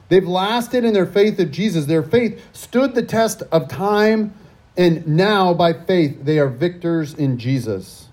They've 0.07 0.27
lasted 0.27 0.83
in 0.83 0.93
their 0.93 1.05
faith 1.05 1.39
of 1.39 1.51
Jesus. 1.51 1.85
Their 1.85 2.01
faith 2.01 2.43
stood 2.53 2.95
the 2.95 3.03
test 3.03 3.43
of 3.51 3.67
time, 3.67 4.33
and 4.75 5.05
now 5.07 5.53
by 5.53 5.73
faith 5.73 6.23
they 6.23 6.39
are 6.39 6.49
victors 6.49 7.13
in 7.13 7.37
Jesus. 7.37 8.07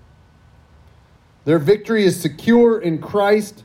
Their 1.47 1.59
victory 1.59 2.05
is 2.05 2.21
secure 2.21 2.79
in 2.79 3.01
Christ 3.01 3.63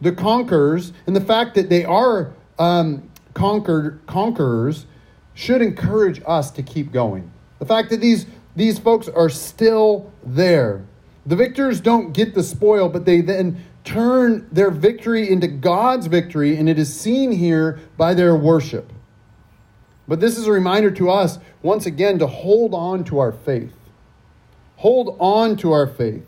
the 0.00 0.12
conquerors 0.12 0.92
and 1.06 1.14
the 1.14 1.20
fact 1.20 1.54
that 1.54 1.68
they 1.68 1.84
are 1.84 2.32
um, 2.58 3.08
conquered 3.34 4.00
conquerors 4.06 4.86
should 5.34 5.62
encourage 5.62 6.20
us 6.26 6.50
to 6.52 6.62
keep 6.62 6.92
going. 6.92 7.30
The 7.58 7.66
fact 7.66 7.90
that 7.90 8.00
these 8.00 8.26
these 8.56 8.78
folks 8.78 9.08
are 9.08 9.28
still 9.28 10.12
there. 10.24 10.84
The 11.24 11.36
victors 11.36 11.80
don't 11.80 12.12
get 12.12 12.34
the 12.34 12.42
spoil, 12.42 12.88
but 12.88 13.04
they 13.04 13.20
then 13.20 13.64
turn 13.84 14.48
their 14.50 14.70
victory 14.70 15.30
into 15.30 15.46
God's 15.46 16.08
victory, 16.08 16.56
and 16.56 16.68
it 16.68 16.78
is 16.78 16.92
seen 16.92 17.30
here 17.30 17.78
by 17.96 18.14
their 18.14 18.34
worship. 18.34 18.92
But 20.08 20.20
this 20.20 20.36
is 20.36 20.46
a 20.46 20.52
reminder 20.52 20.90
to 20.92 21.10
us, 21.10 21.38
once 21.62 21.86
again, 21.86 22.18
to 22.18 22.26
hold 22.26 22.74
on 22.74 23.04
to 23.04 23.18
our 23.18 23.30
faith. 23.30 23.74
Hold 24.76 25.16
on 25.20 25.56
to 25.58 25.70
our 25.70 25.86
faith. 25.86 26.24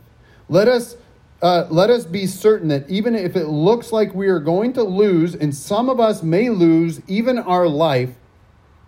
Let 0.48 0.68
us 0.68 0.96
uh, 1.42 1.66
let 1.70 1.88
us 1.88 2.04
be 2.04 2.26
certain 2.26 2.68
that 2.68 2.88
even 2.90 3.14
if 3.14 3.34
it 3.34 3.46
looks 3.46 3.92
like 3.92 4.14
we 4.14 4.28
are 4.28 4.40
going 4.40 4.72
to 4.74 4.82
lose, 4.82 5.34
and 5.34 5.54
some 5.54 5.88
of 5.88 5.98
us 5.98 6.22
may 6.22 6.50
lose 6.50 7.00
even 7.08 7.38
our 7.38 7.66
life, 7.66 8.10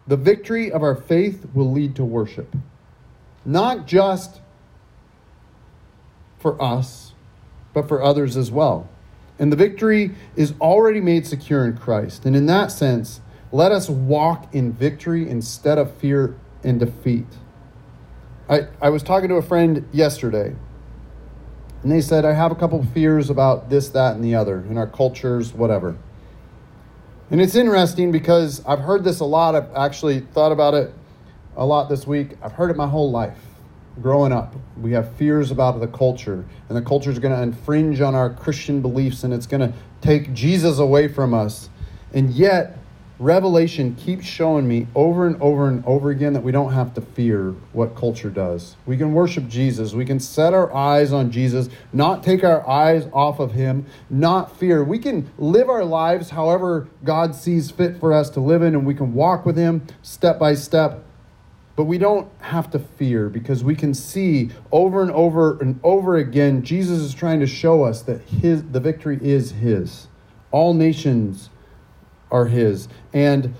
the 0.06 0.16
victory 0.16 0.70
of 0.70 0.82
our 0.82 0.94
faith 0.94 1.46
will 1.54 1.70
lead 1.70 1.96
to 1.96 2.04
worship. 2.04 2.54
Not 3.44 3.86
just 3.86 4.40
for 6.38 6.60
us, 6.60 7.12
but 7.72 7.88
for 7.88 8.02
others 8.02 8.36
as 8.36 8.50
well. 8.50 8.88
And 9.38 9.50
the 9.50 9.56
victory 9.56 10.10
is 10.36 10.52
already 10.60 11.00
made 11.00 11.26
secure 11.26 11.64
in 11.64 11.76
Christ. 11.76 12.26
And 12.26 12.36
in 12.36 12.46
that 12.46 12.70
sense, 12.70 13.20
let 13.50 13.72
us 13.72 13.88
walk 13.88 14.54
in 14.54 14.72
victory 14.72 15.28
instead 15.28 15.78
of 15.78 15.92
fear 15.94 16.36
and 16.62 16.78
defeat. 16.78 17.26
I, 18.48 18.66
I 18.80 18.90
was 18.90 19.02
talking 19.02 19.28
to 19.30 19.36
a 19.36 19.42
friend 19.42 19.88
yesterday 19.92 20.54
and 21.82 21.90
they 21.90 22.00
said, 22.00 22.24
I 22.24 22.32
have 22.32 22.52
a 22.52 22.54
couple 22.54 22.84
fears 22.94 23.30
about 23.30 23.70
this, 23.70 23.88
that, 23.90 24.14
and 24.14 24.24
the 24.24 24.34
other 24.34 24.60
in 24.60 24.78
our 24.78 24.86
cultures, 24.86 25.52
whatever. 25.52 25.96
And 27.30 27.40
it's 27.40 27.54
interesting 27.54 28.12
because 28.12 28.62
I've 28.66 28.80
heard 28.80 29.04
this 29.04 29.20
a 29.20 29.24
lot. 29.24 29.54
I've 29.54 29.74
actually 29.74 30.20
thought 30.20 30.52
about 30.52 30.74
it 30.74 30.92
a 31.56 31.64
lot 31.66 31.88
this 31.88 32.06
week. 32.06 32.36
I've 32.42 32.52
heard 32.52 32.70
it 32.70 32.76
my 32.76 32.86
whole 32.86 33.10
life. 33.10 33.38
growing 34.00 34.32
up. 34.32 34.54
We 34.80 34.92
have 34.92 35.12
fears 35.16 35.50
about 35.50 35.80
the 35.80 35.86
culture, 35.86 36.44
and 36.68 36.76
the 36.76 36.82
culture 36.82 37.10
is 37.10 37.18
going 37.18 37.34
to 37.34 37.42
infringe 37.42 38.00
on 38.00 38.14
our 38.14 38.30
Christian 38.30 38.80
beliefs, 38.80 39.24
and 39.24 39.34
it's 39.34 39.46
going 39.46 39.60
to 39.60 39.76
take 40.00 40.32
Jesus 40.32 40.78
away 40.78 41.08
from 41.08 41.34
us. 41.34 41.68
And 42.14 42.30
yet, 42.30 42.78
Revelation 43.22 43.94
keeps 43.94 44.26
showing 44.26 44.66
me 44.66 44.88
over 44.96 45.28
and 45.28 45.40
over 45.40 45.68
and 45.68 45.84
over 45.86 46.10
again 46.10 46.32
that 46.32 46.42
we 46.42 46.50
don't 46.50 46.72
have 46.72 46.92
to 46.94 47.00
fear 47.00 47.52
what 47.72 47.94
culture 47.94 48.30
does. 48.30 48.74
We 48.84 48.96
can 48.96 49.12
worship 49.12 49.46
Jesus. 49.46 49.92
We 49.92 50.04
can 50.04 50.18
set 50.18 50.52
our 50.52 50.74
eyes 50.74 51.12
on 51.12 51.30
Jesus, 51.30 51.68
not 51.92 52.24
take 52.24 52.42
our 52.42 52.68
eyes 52.68 53.06
off 53.12 53.38
of 53.38 53.52
Him, 53.52 53.86
not 54.10 54.56
fear. 54.56 54.82
We 54.82 54.98
can 54.98 55.30
live 55.38 55.70
our 55.70 55.84
lives 55.84 56.30
however 56.30 56.88
God 57.04 57.36
sees 57.36 57.70
fit 57.70 58.00
for 58.00 58.12
us 58.12 58.28
to 58.30 58.40
live 58.40 58.60
in, 58.60 58.74
and 58.74 58.84
we 58.84 58.94
can 58.94 59.14
walk 59.14 59.46
with 59.46 59.56
Him 59.56 59.86
step 60.02 60.40
by 60.40 60.54
step. 60.54 61.04
But 61.76 61.84
we 61.84 61.98
don't 61.98 62.28
have 62.40 62.72
to 62.72 62.80
fear 62.80 63.28
because 63.28 63.62
we 63.62 63.76
can 63.76 63.94
see 63.94 64.50
over 64.72 65.00
and 65.00 65.12
over 65.12 65.60
and 65.60 65.78
over 65.84 66.16
again 66.16 66.64
Jesus 66.64 66.98
is 66.98 67.14
trying 67.14 67.38
to 67.38 67.46
show 67.46 67.84
us 67.84 68.02
that 68.02 68.20
his 68.22 68.64
the 68.64 68.80
victory 68.80 69.20
is 69.22 69.52
his. 69.52 70.08
All 70.50 70.74
nations 70.74 71.48
are 72.32 72.46
his. 72.46 72.88
And 73.12 73.54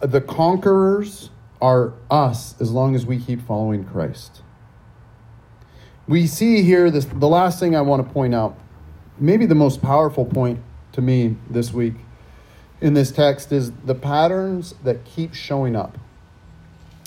the 0.00 0.22
conquerors 0.22 1.28
are 1.60 1.92
us 2.10 2.58
as 2.60 2.70
long 2.70 2.94
as 2.94 3.04
we 3.04 3.18
keep 3.18 3.42
following 3.42 3.84
Christ. 3.84 4.40
We 6.08 6.26
see 6.26 6.62
here 6.62 6.90
this 6.90 7.04
the 7.04 7.28
last 7.28 7.60
thing 7.60 7.76
I 7.76 7.82
want 7.82 8.06
to 8.06 8.12
point 8.12 8.34
out, 8.34 8.58
maybe 9.18 9.44
the 9.44 9.54
most 9.54 9.82
powerful 9.82 10.24
point 10.24 10.60
to 10.92 11.02
me 11.02 11.36
this 11.50 11.72
week 11.72 11.94
in 12.80 12.94
this 12.94 13.12
text 13.12 13.52
is 13.52 13.72
the 13.84 13.94
patterns 13.94 14.74
that 14.82 15.04
keep 15.04 15.34
showing 15.34 15.76
up. 15.76 15.96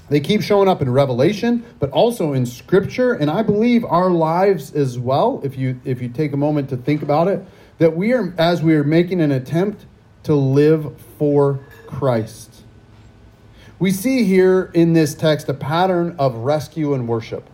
They 0.07 0.19
keep 0.19 0.41
showing 0.41 0.69
up 0.69 0.81
in 0.81 0.89
Revelation, 0.91 1.65
but 1.79 1.89
also 1.89 2.31
in 2.31 2.45
Scripture, 2.45 3.13
and 3.13 3.29
I 3.29 3.41
believe 3.41 3.83
our 3.83 4.09
lives 4.09 4.73
as 4.73 4.99
well. 4.99 5.41
If 5.43 5.57
you 5.57 5.81
if 5.83 6.01
you 6.01 6.09
take 6.09 6.31
a 6.31 6.37
moment 6.37 6.69
to 6.69 6.77
think 6.77 7.01
about 7.01 7.27
it, 7.27 7.43
that 7.79 7.95
we 7.95 8.13
are 8.13 8.33
as 8.37 8.61
we 8.61 8.75
are 8.75 8.83
making 8.83 9.19
an 9.19 9.31
attempt 9.31 9.85
to 10.25 10.35
live 10.35 10.99
for 11.17 11.59
Christ. 11.87 12.63
We 13.79 13.91
see 13.91 14.23
here 14.23 14.71
in 14.73 14.93
this 14.93 15.15
text 15.15 15.49
a 15.49 15.53
pattern 15.53 16.15
of 16.17 16.35
rescue 16.37 16.93
and 16.93 17.07
worship. 17.07 17.49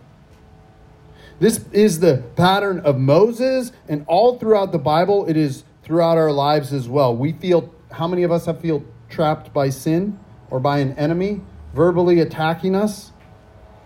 This 1.40 1.64
is 1.72 2.00
the 2.00 2.22
pattern 2.36 2.80
of 2.80 2.98
Moses, 2.98 3.72
and 3.88 4.04
all 4.06 4.38
throughout 4.38 4.72
the 4.72 4.78
Bible, 4.78 5.28
it 5.28 5.36
is 5.36 5.64
throughout 5.82 6.16
our 6.16 6.30
lives 6.30 6.72
as 6.72 6.88
well. 6.88 7.16
We 7.16 7.32
feel, 7.32 7.74
how 7.90 8.06
many 8.06 8.22
of 8.22 8.30
us 8.30 8.46
have 8.46 8.60
feel 8.60 8.84
trapped 9.08 9.52
by 9.52 9.70
sin 9.70 10.18
or 10.50 10.60
by 10.60 10.78
an 10.78 10.96
enemy 10.96 11.40
verbally 11.74 12.20
attacking 12.20 12.76
us? 12.76 13.11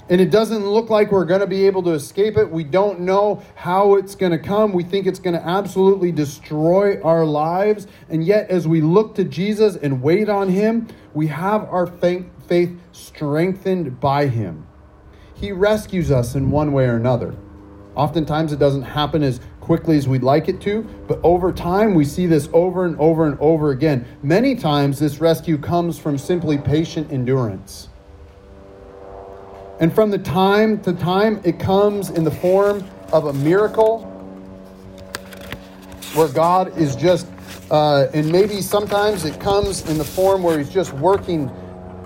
And 0.08 0.20
it 0.20 0.30
doesn't 0.30 0.64
look 0.64 0.88
like 0.88 1.10
we're 1.10 1.24
going 1.24 1.40
to 1.40 1.46
be 1.46 1.66
able 1.66 1.82
to 1.84 1.90
escape 1.90 2.36
it. 2.36 2.50
We 2.50 2.62
don't 2.64 3.00
know 3.00 3.42
how 3.56 3.96
it's 3.96 4.14
going 4.14 4.32
to 4.32 4.38
come. 4.38 4.72
We 4.72 4.84
think 4.84 5.06
it's 5.06 5.18
going 5.18 5.34
to 5.34 5.44
absolutely 5.44 6.12
destroy 6.12 7.00
our 7.02 7.24
lives. 7.24 7.86
And 8.08 8.24
yet, 8.24 8.48
as 8.50 8.68
we 8.68 8.80
look 8.80 9.16
to 9.16 9.24
Jesus 9.24 9.76
and 9.76 10.02
wait 10.02 10.28
on 10.28 10.48
Him, 10.48 10.86
we 11.12 11.26
have 11.28 11.64
our 11.64 11.86
faith 11.86 12.78
strengthened 12.92 13.98
by 13.98 14.28
Him. 14.28 14.66
He 15.34 15.52
rescues 15.52 16.10
us 16.10 16.34
in 16.34 16.50
one 16.50 16.72
way 16.72 16.86
or 16.86 16.96
another. 16.96 17.34
Oftentimes, 17.96 18.52
it 18.52 18.58
doesn't 18.58 18.82
happen 18.82 19.22
as 19.22 19.40
quickly 19.60 19.96
as 19.96 20.06
we'd 20.06 20.22
like 20.22 20.48
it 20.48 20.60
to, 20.60 20.82
but 21.08 21.18
over 21.24 21.50
time, 21.50 21.94
we 21.94 22.04
see 22.04 22.26
this 22.26 22.48
over 22.52 22.84
and 22.84 22.96
over 23.00 23.26
and 23.26 23.36
over 23.40 23.70
again. 23.70 24.06
Many 24.22 24.54
times, 24.54 24.98
this 25.00 25.20
rescue 25.20 25.58
comes 25.58 25.98
from 25.98 26.16
simply 26.16 26.58
patient 26.58 27.10
endurance. 27.10 27.88
And 29.78 29.94
from 29.94 30.10
the 30.10 30.18
time 30.18 30.80
to 30.82 30.92
time, 30.94 31.40
it 31.44 31.58
comes 31.58 32.10
in 32.10 32.24
the 32.24 32.30
form 32.30 32.84
of 33.12 33.26
a 33.26 33.32
miracle 33.32 34.04
where 36.14 36.28
God 36.28 36.76
is 36.78 36.96
just, 36.96 37.26
uh, 37.70 38.06
and 38.14 38.30
maybe 38.32 38.62
sometimes 38.62 39.26
it 39.26 39.38
comes 39.38 39.86
in 39.88 39.98
the 39.98 40.04
form 40.04 40.42
where 40.42 40.58
He's 40.58 40.70
just 40.70 40.94
working 40.94 41.50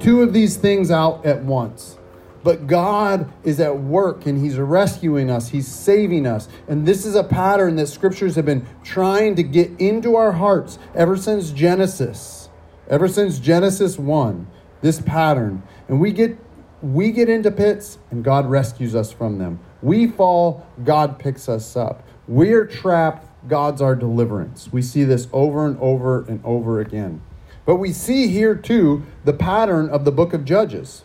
two 0.01 0.23
of 0.23 0.33
these 0.33 0.57
things 0.57 0.91
out 0.91 1.25
at 1.25 1.45
once. 1.45 1.97
But 2.43 2.67
God 2.67 3.31
is 3.45 3.61
at 3.61 3.79
work 3.79 4.27
and 4.27 4.43
He's 4.43 4.57
rescuing 4.57 5.31
us, 5.31 5.49
He's 5.49 5.69
saving 5.69 6.27
us. 6.27 6.49
And 6.67 6.87
this 6.87 7.07
is 7.07 7.15
a 7.15 7.23
pattern 7.23 7.77
that 7.77 7.87
scriptures 7.87 8.35
have 8.35 8.47
been 8.47 8.67
trying 8.83 9.37
to 9.37 9.45
get 9.45 9.71
into 9.79 10.17
our 10.17 10.33
hearts 10.33 10.79
ever 10.95 11.17
since 11.17 11.51
Genesis, 11.51 12.49
ever 12.89 13.07
since 13.07 13.39
Genesis 13.39 13.97
1. 13.97 14.47
This 14.81 15.01
pattern. 15.01 15.63
And 15.89 16.01
we 16.01 16.11
get 16.11 16.39
we 16.83 17.11
get 17.11 17.29
into 17.29 17.51
pits 17.51 17.99
and 18.11 18.25
God 18.25 18.49
rescues 18.49 18.95
us 18.95 19.13
from 19.13 19.39
them. 19.39 19.61
We 19.83 20.07
fall, 20.07 20.67
God 20.85 21.19
picks 21.19 21.49
us 21.49 21.77
up. 21.77 22.03
We're 22.27 22.67
trapped, 22.67 23.27
God's 23.49 23.83
our 23.83 23.97
deliverance. 23.97 24.69
We 24.73 24.83
see 24.83 25.05
this 25.05 25.29
over 25.33 25.67
and 25.67 25.79
over 25.81 26.23
and 26.23 26.41
over 26.45 26.81
again. 26.81 27.23
But 27.67 27.77
we 27.77 27.93
see 27.93 28.29
here 28.29 28.55
too 28.55 29.05
the 29.25 29.33
pattern 29.33 29.89
of 29.91 30.05
the 30.05 30.13
book 30.13 30.33
of 30.33 30.45
Judges. 30.45 31.05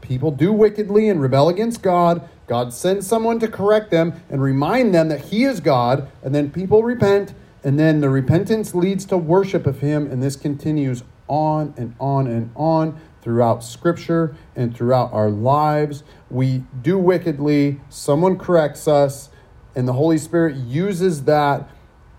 People 0.00 0.30
do 0.30 0.52
wickedly 0.52 1.08
and 1.08 1.20
rebel 1.20 1.48
against 1.48 1.82
God. 1.82 2.28
God 2.46 2.74
sends 2.74 3.06
someone 3.06 3.38
to 3.38 3.48
correct 3.48 3.90
them 3.90 4.20
and 4.28 4.42
remind 4.42 4.94
them 4.94 5.08
that 5.08 5.26
He 5.26 5.44
is 5.44 5.60
God, 5.60 6.10
and 6.22 6.34
then 6.34 6.50
people 6.50 6.82
repent, 6.82 7.32
and 7.62 7.78
then 7.78 8.02
the 8.02 8.10
repentance 8.10 8.74
leads 8.74 9.06
to 9.06 9.16
worship 9.16 9.66
of 9.66 9.80
Him, 9.80 10.06
and 10.10 10.22
this 10.22 10.36
continues 10.36 11.04
on 11.26 11.72
and 11.78 11.94
on 11.98 12.26
and 12.26 12.50
on 12.54 13.00
throughout 13.24 13.64
Scripture 13.64 14.36
and 14.54 14.76
throughout 14.76 15.12
our 15.12 15.30
lives. 15.30 16.04
We 16.30 16.62
do 16.80 16.98
wickedly, 16.98 17.80
someone 17.88 18.38
corrects 18.38 18.86
us, 18.86 19.30
and 19.74 19.88
the 19.88 19.94
Holy 19.94 20.18
Spirit 20.18 20.56
uses 20.56 21.24
that 21.24 21.68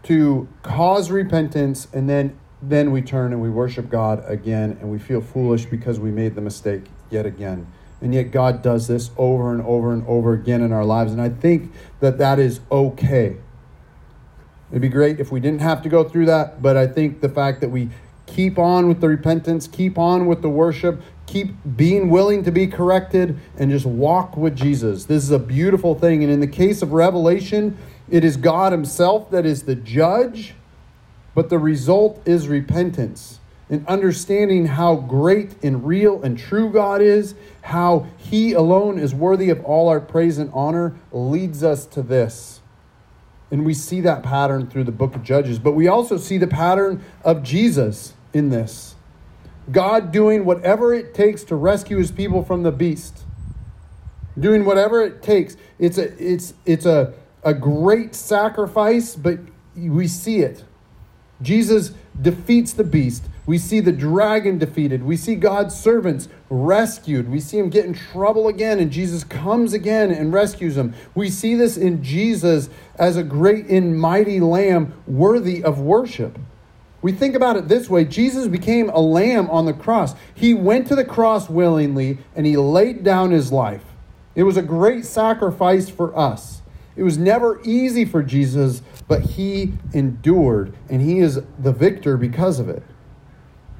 to 0.03 0.49
cause 0.63 1.09
repentance, 1.11 1.87
and 1.93 2.09
then 2.09 2.37
then 2.61 2.91
we 2.91 3.01
turn 3.01 3.31
and 3.31 3.41
we 3.41 3.49
worship 3.49 3.89
God 3.89 4.23
again, 4.27 4.77
and 4.81 4.89
we 4.89 4.97
feel 4.97 5.21
foolish 5.21 5.65
because 5.65 5.99
we 5.99 6.09
made 6.09 6.33
the 6.33 6.41
mistake 6.41 6.85
yet 7.11 7.25
again. 7.25 7.67
And 8.01 8.13
yet, 8.13 8.31
God 8.31 8.61
does 8.61 8.87
this 8.87 9.11
over 9.17 9.53
and 9.53 9.61
over 9.61 9.93
and 9.93 10.05
over 10.07 10.33
again 10.33 10.61
in 10.61 10.71
our 10.71 10.83
lives. 10.83 11.11
And 11.11 11.21
I 11.21 11.29
think 11.29 11.71
that 11.99 12.17
that 12.17 12.39
is 12.39 12.59
okay. 12.71 13.37
It'd 14.69 14.81
be 14.81 14.89
great 14.89 15.19
if 15.19 15.31
we 15.31 15.39
didn't 15.39 15.61
have 15.61 15.81
to 15.83 15.89
go 15.89 16.03
through 16.03 16.25
that, 16.25 16.61
but 16.61 16.75
I 16.75 16.87
think 16.87 17.21
the 17.21 17.29
fact 17.29 17.61
that 17.61 17.69
we 17.69 17.89
keep 18.27 18.57
on 18.57 18.88
with 18.88 19.01
the 19.01 19.07
repentance, 19.07 19.67
keep 19.67 19.97
on 19.97 20.25
with 20.25 20.41
the 20.41 20.49
worship, 20.49 21.01
keep 21.25 21.55
being 21.75 22.09
willing 22.09 22.43
to 22.43 22.51
be 22.51 22.67
corrected, 22.67 23.38
and 23.57 23.71
just 23.71 23.85
walk 23.85 24.38
with 24.38 24.55
Jesus. 24.55 25.05
This 25.05 25.23
is 25.23 25.31
a 25.31 25.39
beautiful 25.39 25.95
thing. 25.95 26.23
And 26.23 26.31
in 26.31 26.39
the 26.39 26.47
case 26.47 26.81
of 26.81 26.91
Revelation, 26.93 27.77
it 28.09 28.23
is 28.23 28.38
God 28.38 28.71
Himself 28.71 29.29
that 29.31 29.45
is 29.45 29.63
the 29.63 29.75
judge, 29.75 30.53
but 31.33 31.49
the 31.49 31.59
result 31.59 32.21
is 32.25 32.47
repentance. 32.47 33.39
And 33.67 33.85
understanding 33.88 34.67
how 34.67 34.95
great 34.95 35.55
and 35.63 35.85
real 35.85 36.21
and 36.21 36.38
true 36.38 36.71
God 36.71 37.01
is, 37.01 37.33
how 37.63 38.05
He 38.17 38.53
alone 38.53 38.99
is 38.99 39.15
worthy 39.15 39.49
of 39.49 39.63
all 39.65 39.89
our 39.89 39.99
praise 39.99 40.38
and 40.38 40.51
honor, 40.53 40.95
leads 41.11 41.63
us 41.63 41.88
to 41.88 42.03
this. 42.03 42.61
And 43.49 43.65
we 43.65 43.73
see 43.73 44.01
that 44.01 44.21
pattern 44.21 44.67
through 44.67 44.83
the 44.83 44.91
book 44.91 45.15
of 45.15 45.23
Judges. 45.23 45.57
But 45.57 45.73
we 45.73 45.88
also 45.88 46.17
see 46.17 46.38
the 46.38 46.47
pattern 46.47 47.03
of 47.23 47.41
Jesus 47.41 48.13
in 48.35 48.49
this. 48.49 48.95
God 49.71 50.11
doing 50.11 50.45
whatever 50.45 50.93
it 50.93 51.15
takes 51.15 51.43
to 51.45 51.55
rescue 51.55 51.97
his 51.97 52.11
people 52.11 52.43
from 52.43 52.63
the 52.63 52.71
beast. 52.71 53.23
Doing 54.37 54.65
whatever 54.65 55.01
it 55.01 55.23
takes. 55.23 55.55
It's 55.79 55.97
a 55.97 56.11
it's 56.21 56.53
it's 56.65 56.85
a, 56.85 57.13
a 57.43 57.53
great 57.53 58.13
sacrifice, 58.13 59.15
but 59.15 59.39
we 59.75 60.07
see 60.07 60.41
it. 60.41 60.65
Jesus 61.41 61.93
defeats 62.21 62.73
the 62.73 62.83
beast. 62.83 63.23
We 63.45 63.57
see 63.57 63.79
the 63.79 63.91
dragon 63.91 64.57
defeated. 64.57 65.03
We 65.03 65.15
see 65.15 65.35
God's 65.35 65.75
servants 65.75 66.27
rescued. 66.49 67.29
We 67.29 67.39
see 67.39 67.57
him 67.57 67.69
get 67.69 67.85
in 67.85 67.93
trouble 67.93 68.47
again, 68.47 68.79
and 68.79 68.91
Jesus 68.91 69.23
comes 69.23 69.71
again 69.71 70.11
and 70.11 70.33
rescues 70.33 70.75
him. 70.75 70.93
We 71.13 71.29
see 71.29 71.55
this 71.55 71.77
in 71.77 72.03
Jesus 72.03 72.69
as 72.95 73.15
a 73.15 73.23
great 73.23 73.67
and 73.67 73.97
mighty 73.97 74.39
lamb 74.39 74.93
worthy 75.07 75.63
of 75.63 75.79
worship. 75.79 76.37
We 77.05 77.11
think 77.11 77.35
about 77.35 77.55
it 77.55 77.67
this 77.67 77.87
way 77.87 78.03
Jesus 78.03 78.47
became 78.47 78.89
a 78.89 78.99
lamb 78.99 79.47
on 79.51 79.67
the 79.67 79.73
cross. 79.73 80.15
He 80.33 80.55
went 80.55 80.87
to 80.87 80.95
the 80.95 81.05
cross 81.05 81.47
willingly 81.47 82.17
and 82.35 82.47
he 82.47 82.57
laid 82.57 83.03
down 83.03 83.29
his 83.29 83.51
life. 83.51 83.83
It 84.33 84.41
was 84.41 84.57
a 84.57 84.63
great 84.63 85.05
sacrifice 85.05 85.87
for 85.87 86.17
us. 86.17 86.63
It 86.95 87.03
was 87.03 87.15
never 87.15 87.61
easy 87.63 88.05
for 88.05 88.23
Jesus, 88.23 88.81
but 89.07 89.21
he 89.21 89.73
endured 89.93 90.73
and 90.89 90.99
he 90.99 91.19
is 91.19 91.41
the 91.59 91.71
victor 91.71 92.17
because 92.17 92.57
of 92.57 92.69
it. 92.69 92.81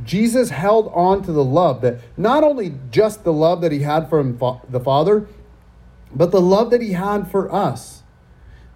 Jesus 0.04 0.52
held 0.52 0.92
on 0.94 1.24
to 1.24 1.32
the 1.32 1.44
love 1.44 1.82
that 1.82 2.02
not 2.16 2.44
only 2.44 2.76
just 2.92 3.24
the 3.24 3.34
love 3.34 3.60
that 3.62 3.72
he 3.72 3.80
had 3.80 4.08
from 4.08 4.38
the 4.70 4.80
Father, 4.80 5.26
but 6.14 6.30
the 6.30 6.42
love 6.42 6.70
that 6.70 6.84
he 6.84 6.92
had 6.92 7.32
for 7.32 7.52
us. 7.52 8.04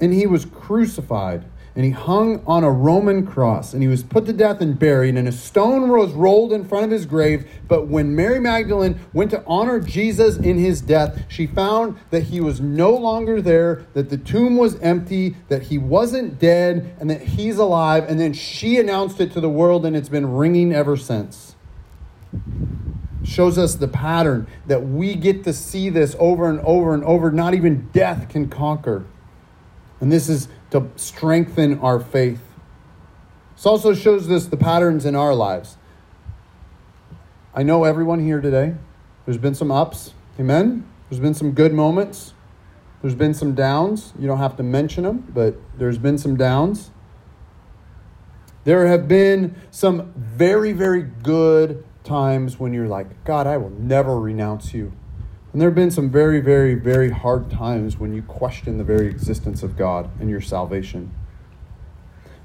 And 0.02 0.12
he 0.12 0.26
was 0.26 0.46
crucified 0.46 1.46
and 1.76 1.86
he 1.86 1.92
hung 1.92 2.44
on 2.46 2.64
a 2.64 2.72
Roman 2.72 3.26
cross, 3.26 3.74
and 3.74 3.82
he 3.82 3.88
was 3.88 4.04
put 4.04 4.26
to 4.26 4.34
death 4.34 4.60
and 4.62 4.78
buried, 4.78 5.16
and 5.16 5.28
a 5.28 5.32
stone 5.32 5.90
was 5.90 6.12
rolled 6.14 6.52
in 6.52 6.66
front 6.66 6.86
of 6.86 6.92
his 6.92 7.06
grave. 7.06 7.50
But 7.68 7.88
when 7.88 8.16
Mary 8.16 8.40
Magdalene 8.40 9.00
went 9.14 9.32
to 9.32 9.44
honor 9.46 9.80
Jesus 9.80 10.38
in 10.38 10.58
his 10.58 10.82
death, 10.82 11.24
she 11.28 11.48
found 11.48 11.98
that 12.10 12.24
he 12.24 12.42
was 12.42 12.60
no 12.60 12.92
longer 12.92 13.42
there, 13.42 13.86
that 13.94 14.10
the 14.10 14.18
tomb 14.18 14.58
was 14.58 14.80
empty, 14.80 15.36
that 15.48 15.64
he 15.64 15.78
wasn't 15.78 16.40
dead, 16.40 16.96
and 17.00 17.10
that 17.10 17.22
he's 17.22 17.58
alive. 17.58 18.06
And 18.10 18.20
then 18.20 18.34
she 18.34 18.78
announced 18.78 19.22
it 19.22 19.32
to 19.34 19.42
the 19.42 19.50
world, 19.50 19.86
and 19.86 19.96
it's 19.96 20.10
been 20.10 20.34
ringing 20.34 20.74
ever 20.74 20.98
since. 20.98 21.56
Shows 23.24 23.58
us 23.58 23.76
the 23.76 23.88
pattern 23.88 24.48
that 24.68 24.88
we 24.88 25.14
get 25.14 25.44
to 25.44 25.54
see 25.54 25.90
this 25.90 26.16
over 26.20 26.50
and 26.50 26.60
over 26.62 26.94
and 26.94 27.04
over. 27.04 27.32
Not 27.32 27.54
even 27.54 27.90
death 27.92 28.30
can 28.30 28.50
conquer. 28.50 29.06
And 30.02 30.12
this 30.12 30.30
is 30.30 30.48
to 30.72 30.90
strengthen 30.96 31.80
our 31.80 32.00
faith. 32.00 32.42
This 33.56 33.66
also 33.66 33.94
shows 33.94 34.30
us 34.30 34.46
the 34.46 34.58
patterns 34.58 35.06
in 35.06 35.16
our 35.16 35.34
lives. 35.34 35.78
I 37.54 37.64
know 37.64 37.84
everyone 37.84 38.20
here 38.20 38.42
today, 38.42 38.76
there's 39.26 39.38
been 39.38 39.56
some 39.56 39.72
ups. 39.72 40.14
Amen? 40.40 40.88
There's 41.10 41.20
been 41.20 41.34
some 41.34 41.52
good 41.52 41.74
moments. 41.74 42.34
There's 43.02 43.16
been 43.16 43.34
some 43.34 43.56
downs. 43.56 44.14
You 44.20 44.28
don't 44.28 44.38
have 44.38 44.56
to 44.58 44.64
mention 44.64 45.04
them, 45.04 45.32
but 45.34 45.56
there's 45.78 45.98
been 45.98 46.18
some 46.18 46.38
downs. 46.38 46.92
There 48.64 48.88
have 48.88 49.08
been 49.08 49.56
some 49.72 50.14
very, 50.16 50.72
very 50.72 51.02
good 51.04 51.84
times 52.04 52.60
when 52.60 52.74
you're 52.74 52.88
like, 52.88 53.24
God, 53.24 53.48
I 53.48 53.58
will 53.58 53.72
never 53.72 54.20
renounce 54.20 54.74
you. 54.74 54.94
And 55.52 55.62
there 55.62 55.70
have 55.70 55.76
been 55.76 55.92
some 55.92 56.10
very, 56.12 56.40
very, 56.42 56.76
very 56.76 57.10
hard 57.10 57.50
times 57.50 57.98
when 57.98 58.14
you 58.14 58.22
question 58.22 58.78
the 58.78 58.84
very 58.84 59.08
existence 59.08 59.64
of 59.64 59.76
God 59.76 60.10
and 60.20 60.30
your 60.30 60.42
salvation. 60.42 61.12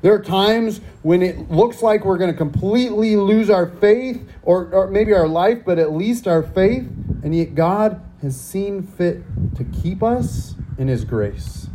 There 0.00 0.14
are 0.14 0.22
times 0.22 0.80
when 1.02 1.22
it 1.22 1.50
looks 1.50 1.82
like 1.82 2.04
we're 2.04 2.18
going 2.18 2.30
to 2.30 2.36
completely 2.36 3.16
lose 3.16 3.50
our 3.50 3.66
faith 3.66 4.26
or, 4.42 4.68
or 4.72 4.90
maybe 4.90 5.12
our 5.12 5.28
life, 5.28 5.64
but 5.64 5.78
at 5.78 5.92
least 5.92 6.26
our 6.26 6.42
faith. 6.42 6.86
And 7.22 7.34
yet 7.34 7.54
God 7.54 8.02
has 8.22 8.38
seen 8.38 8.82
fit 8.82 9.22
to 9.56 9.64
keep 9.64 10.02
us 10.02 10.54
in 10.78 10.88
His 10.88 11.04
grace. 11.04 11.68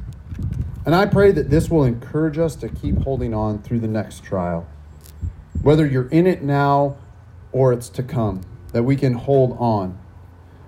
And 0.86 0.96
I 0.96 1.06
pray 1.06 1.32
that 1.32 1.50
this 1.50 1.70
will 1.70 1.84
encourage 1.84 2.38
us 2.38 2.56
to 2.58 2.70
keep 2.70 2.98
holding 3.04 3.34
on 3.34 3.62
through 3.62 3.80
the 3.80 3.88
next 3.88 4.24
trial. 4.24 4.68
Whether 5.62 5.86
you're 5.86 6.10
in 6.10 6.26
it 6.26 6.42
now 6.42 6.98
or 7.52 7.74
it's 7.74 7.90
to 7.90 8.04
come, 8.04 8.42
that 8.74 8.84
we 8.84 8.96
can 8.96 9.14
hold 9.14 9.58
on 9.60 10.00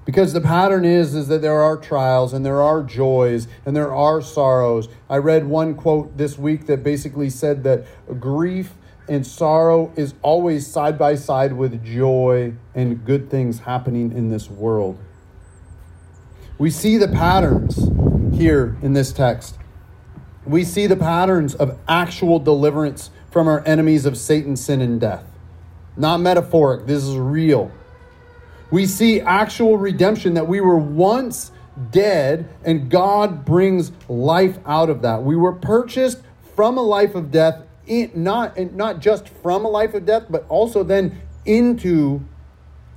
because 0.06 0.34
the 0.34 0.42
pattern 0.42 0.84
is 0.84 1.14
is 1.14 1.28
that 1.28 1.42
there 1.42 1.62
are 1.62 1.78
trials 1.78 2.34
and 2.34 2.46
there 2.46 2.62
are 2.62 2.82
joys 2.84 3.48
and 3.66 3.76
there 3.76 3.94
are 3.94 4.22
sorrows. 4.22 4.90
I 5.10 5.18
read 5.18 5.46
one 5.46 5.76
quote 5.76 6.18
this 6.18 6.38
week 6.38 6.66
that 6.66 6.84
basically 6.84 7.30
said 7.30 7.64
that 7.64 7.86
grief 8.20 8.74
and 9.08 9.26
sorrow 9.26 9.92
is 9.96 10.14
always 10.22 10.66
side 10.66 10.98
by 10.98 11.16
side 11.16 11.54
with 11.54 11.84
joy 11.84 12.54
and 12.74 13.06
good 13.06 13.30
things 13.30 13.60
happening 13.60 14.12
in 14.12 14.30
this 14.30 14.50
world. 14.50 14.98
We 16.58 16.70
see 16.70 16.98
the 16.98 17.08
patterns 17.08 17.90
here 18.38 18.78
in 18.82 18.94
this 18.94 19.12
text. 19.12 19.58
We 20.46 20.64
see 20.64 20.88
the 20.88 20.96
patterns 20.96 21.54
of 21.56 21.78
actual 21.88 22.40
deliverance 22.40 23.12
from 23.30 23.48
our 23.48 23.66
enemies 23.66 24.06
of 24.06 24.18
satan 24.18 24.56
sin 24.56 24.82
and 24.82 25.00
death. 25.00 25.26
Not 25.96 26.20
metaphoric. 26.20 26.88
This 26.88 27.04
is 27.04 27.18
real 27.18 27.72
we 28.72 28.86
see 28.86 29.22
actual 29.22 29.78
redemption 29.78 30.34
that 30.34 30.48
we 30.48 30.62
were 30.62 30.78
once 30.78 31.52
dead 31.92 32.50
and 32.64 32.90
God 32.90 33.46
brings 33.46 33.92
life 34.08 34.58
out 34.66 34.90
of 34.90 35.02
that. 35.04 35.24
We 35.24 35.36
were 35.36 35.54
purchased 35.54 36.22
from 36.56 36.78
a 36.78 36.82
life 36.82 37.16
of 37.16 37.32
death, 37.32 37.64
not, 38.16 38.58
not 38.74 39.00
just 39.00 39.30
from 39.30 39.66
a 39.66 39.68
life 39.68 39.94
of 39.94 40.06
death, 40.06 40.24
but 40.30 40.46
also 40.48 40.84
then 40.84 41.22
into 41.46 42.24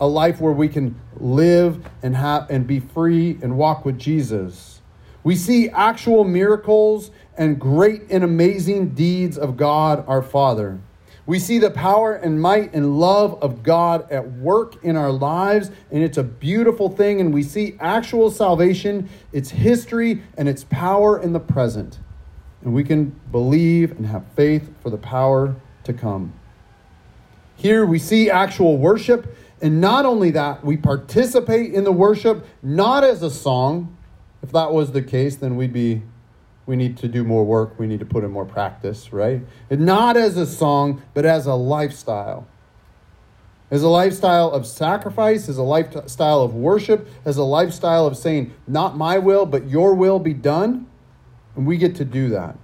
a 0.00 0.06
life 0.06 0.40
where 0.40 0.52
we 0.52 0.68
can 0.68 1.00
live 1.16 1.84
and 2.02 2.16
have 2.16 2.50
and 2.50 2.66
be 2.66 2.80
free 2.80 3.38
and 3.42 3.56
walk 3.56 3.84
with 3.84 3.98
Jesus. 3.98 4.80
We 5.22 5.36
see 5.36 5.70
actual 5.70 6.24
miracles 6.24 7.10
and 7.36 7.58
great 7.58 8.02
and 8.10 8.22
amazing 8.22 8.90
deeds 8.90 9.38
of 9.38 9.56
God 9.56 10.04
our 10.06 10.22
Father. 10.22 10.78
We 11.26 11.38
see 11.38 11.58
the 11.58 11.70
power 11.70 12.14
and 12.14 12.40
might 12.40 12.74
and 12.74 12.98
love 13.00 13.42
of 13.42 13.62
God 13.62 14.10
at 14.10 14.30
work 14.32 14.82
in 14.84 14.94
our 14.94 15.10
lives, 15.10 15.70
and 15.90 16.02
it's 16.02 16.18
a 16.18 16.22
beautiful 16.22 16.90
thing. 16.90 17.20
And 17.20 17.32
we 17.32 17.42
see 17.42 17.76
actual 17.80 18.30
salvation, 18.30 19.08
its 19.32 19.50
history, 19.50 20.22
and 20.36 20.48
its 20.48 20.64
power 20.64 21.18
in 21.18 21.32
the 21.32 21.40
present. 21.40 21.98
And 22.62 22.74
we 22.74 22.84
can 22.84 23.18
believe 23.30 23.92
and 23.92 24.06
have 24.06 24.24
faith 24.36 24.70
for 24.82 24.90
the 24.90 24.98
power 24.98 25.56
to 25.84 25.92
come. 25.92 26.34
Here 27.56 27.86
we 27.86 27.98
see 27.98 28.30
actual 28.30 28.76
worship, 28.76 29.34
and 29.62 29.80
not 29.80 30.04
only 30.04 30.30
that, 30.32 30.64
we 30.64 30.76
participate 30.76 31.72
in 31.72 31.84
the 31.84 31.92
worship 31.92 32.46
not 32.62 33.02
as 33.04 33.22
a 33.22 33.30
song. 33.30 33.96
If 34.42 34.52
that 34.52 34.72
was 34.72 34.92
the 34.92 35.00
case, 35.00 35.36
then 35.36 35.56
we'd 35.56 35.72
be 35.72 36.02
we 36.66 36.76
need 36.76 36.96
to 36.98 37.08
do 37.08 37.24
more 37.24 37.44
work. 37.44 37.78
We 37.78 37.86
need 37.86 38.00
to 38.00 38.06
put 38.06 38.24
in 38.24 38.30
more 38.30 38.44
practice, 38.44 39.12
right? 39.12 39.42
And 39.70 39.84
not 39.84 40.16
as 40.16 40.36
a 40.36 40.46
song, 40.46 41.02
but 41.12 41.24
as 41.24 41.46
a 41.46 41.54
lifestyle. 41.54 42.46
As 43.70 43.82
a 43.82 43.88
lifestyle 43.88 44.50
of 44.50 44.66
sacrifice, 44.66 45.48
as 45.48 45.58
a 45.58 45.62
lifestyle 45.62 46.42
of 46.42 46.54
worship, 46.54 47.08
as 47.24 47.36
a 47.36 47.42
lifestyle 47.42 48.06
of 48.06 48.16
saying, 48.16 48.54
not 48.66 48.96
my 48.96 49.18
will, 49.18 49.46
but 49.46 49.68
your 49.68 49.94
will 49.94 50.18
be 50.18 50.34
done. 50.34 50.86
And 51.56 51.66
we 51.66 51.76
get 51.76 51.94
to 51.96 52.04
do 52.04 52.28
that. 52.30 52.56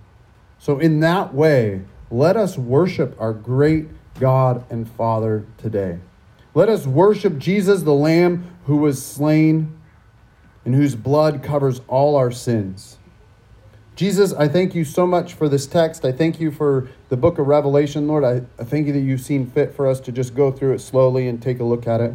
So, 0.58 0.78
in 0.78 1.00
that 1.00 1.34
way, 1.34 1.82
let 2.10 2.36
us 2.36 2.58
worship 2.58 3.16
our 3.18 3.32
great 3.32 3.88
God 4.18 4.64
and 4.70 4.88
Father 4.88 5.46
today. 5.56 5.98
Let 6.54 6.68
us 6.68 6.86
worship 6.86 7.38
Jesus, 7.38 7.82
the 7.82 7.94
Lamb 7.94 8.56
who 8.66 8.76
was 8.76 9.04
slain 9.04 9.78
and 10.64 10.74
whose 10.74 10.94
blood 10.94 11.42
covers 11.42 11.80
all 11.88 12.16
our 12.16 12.30
sins. 12.30 12.98
Jesus, 14.00 14.32
I 14.32 14.48
thank 14.48 14.74
you 14.74 14.82
so 14.82 15.06
much 15.06 15.34
for 15.34 15.46
this 15.46 15.66
text. 15.66 16.06
I 16.06 16.12
thank 16.12 16.40
you 16.40 16.50
for 16.50 16.88
the 17.10 17.18
book 17.18 17.38
of 17.38 17.46
Revelation, 17.46 18.08
Lord. 18.08 18.24
I, 18.24 18.40
I 18.58 18.64
thank 18.64 18.86
you 18.86 18.94
that 18.94 19.00
you've 19.00 19.20
seen 19.20 19.44
fit 19.50 19.74
for 19.74 19.86
us 19.86 20.00
to 20.00 20.10
just 20.10 20.34
go 20.34 20.50
through 20.50 20.72
it 20.72 20.78
slowly 20.78 21.28
and 21.28 21.42
take 21.42 21.60
a 21.60 21.64
look 21.64 21.86
at 21.86 22.00
it. 22.00 22.14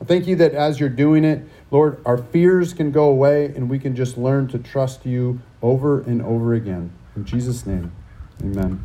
I 0.00 0.04
thank 0.04 0.26
you 0.26 0.34
that 0.34 0.54
as 0.54 0.80
you're 0.80 0.88
doing 0.88 1.24
it, 1.24 1.44
Lord, 1.70 2.02
our 2.04 2.18
fears 2.18 2.72
can 2.72 2.90
go 2.90 3.04
away 3.04 3.46
and 3.46 3.70
we 3.70 3.78
can 3.78 3.94
just 3.94 4.18
learn 4.18 4.48
to 4.48 4.58
trust 4.58 5.06
you 5.06 5.38
over 5.62 6.00
and 6.00 6.20
over 6.20 6.52
again. 6.52 6.90
In 7.14 7.24
Jesus' 7.24 7.64
name, 7.64 7.92
amen. 8.42 8.84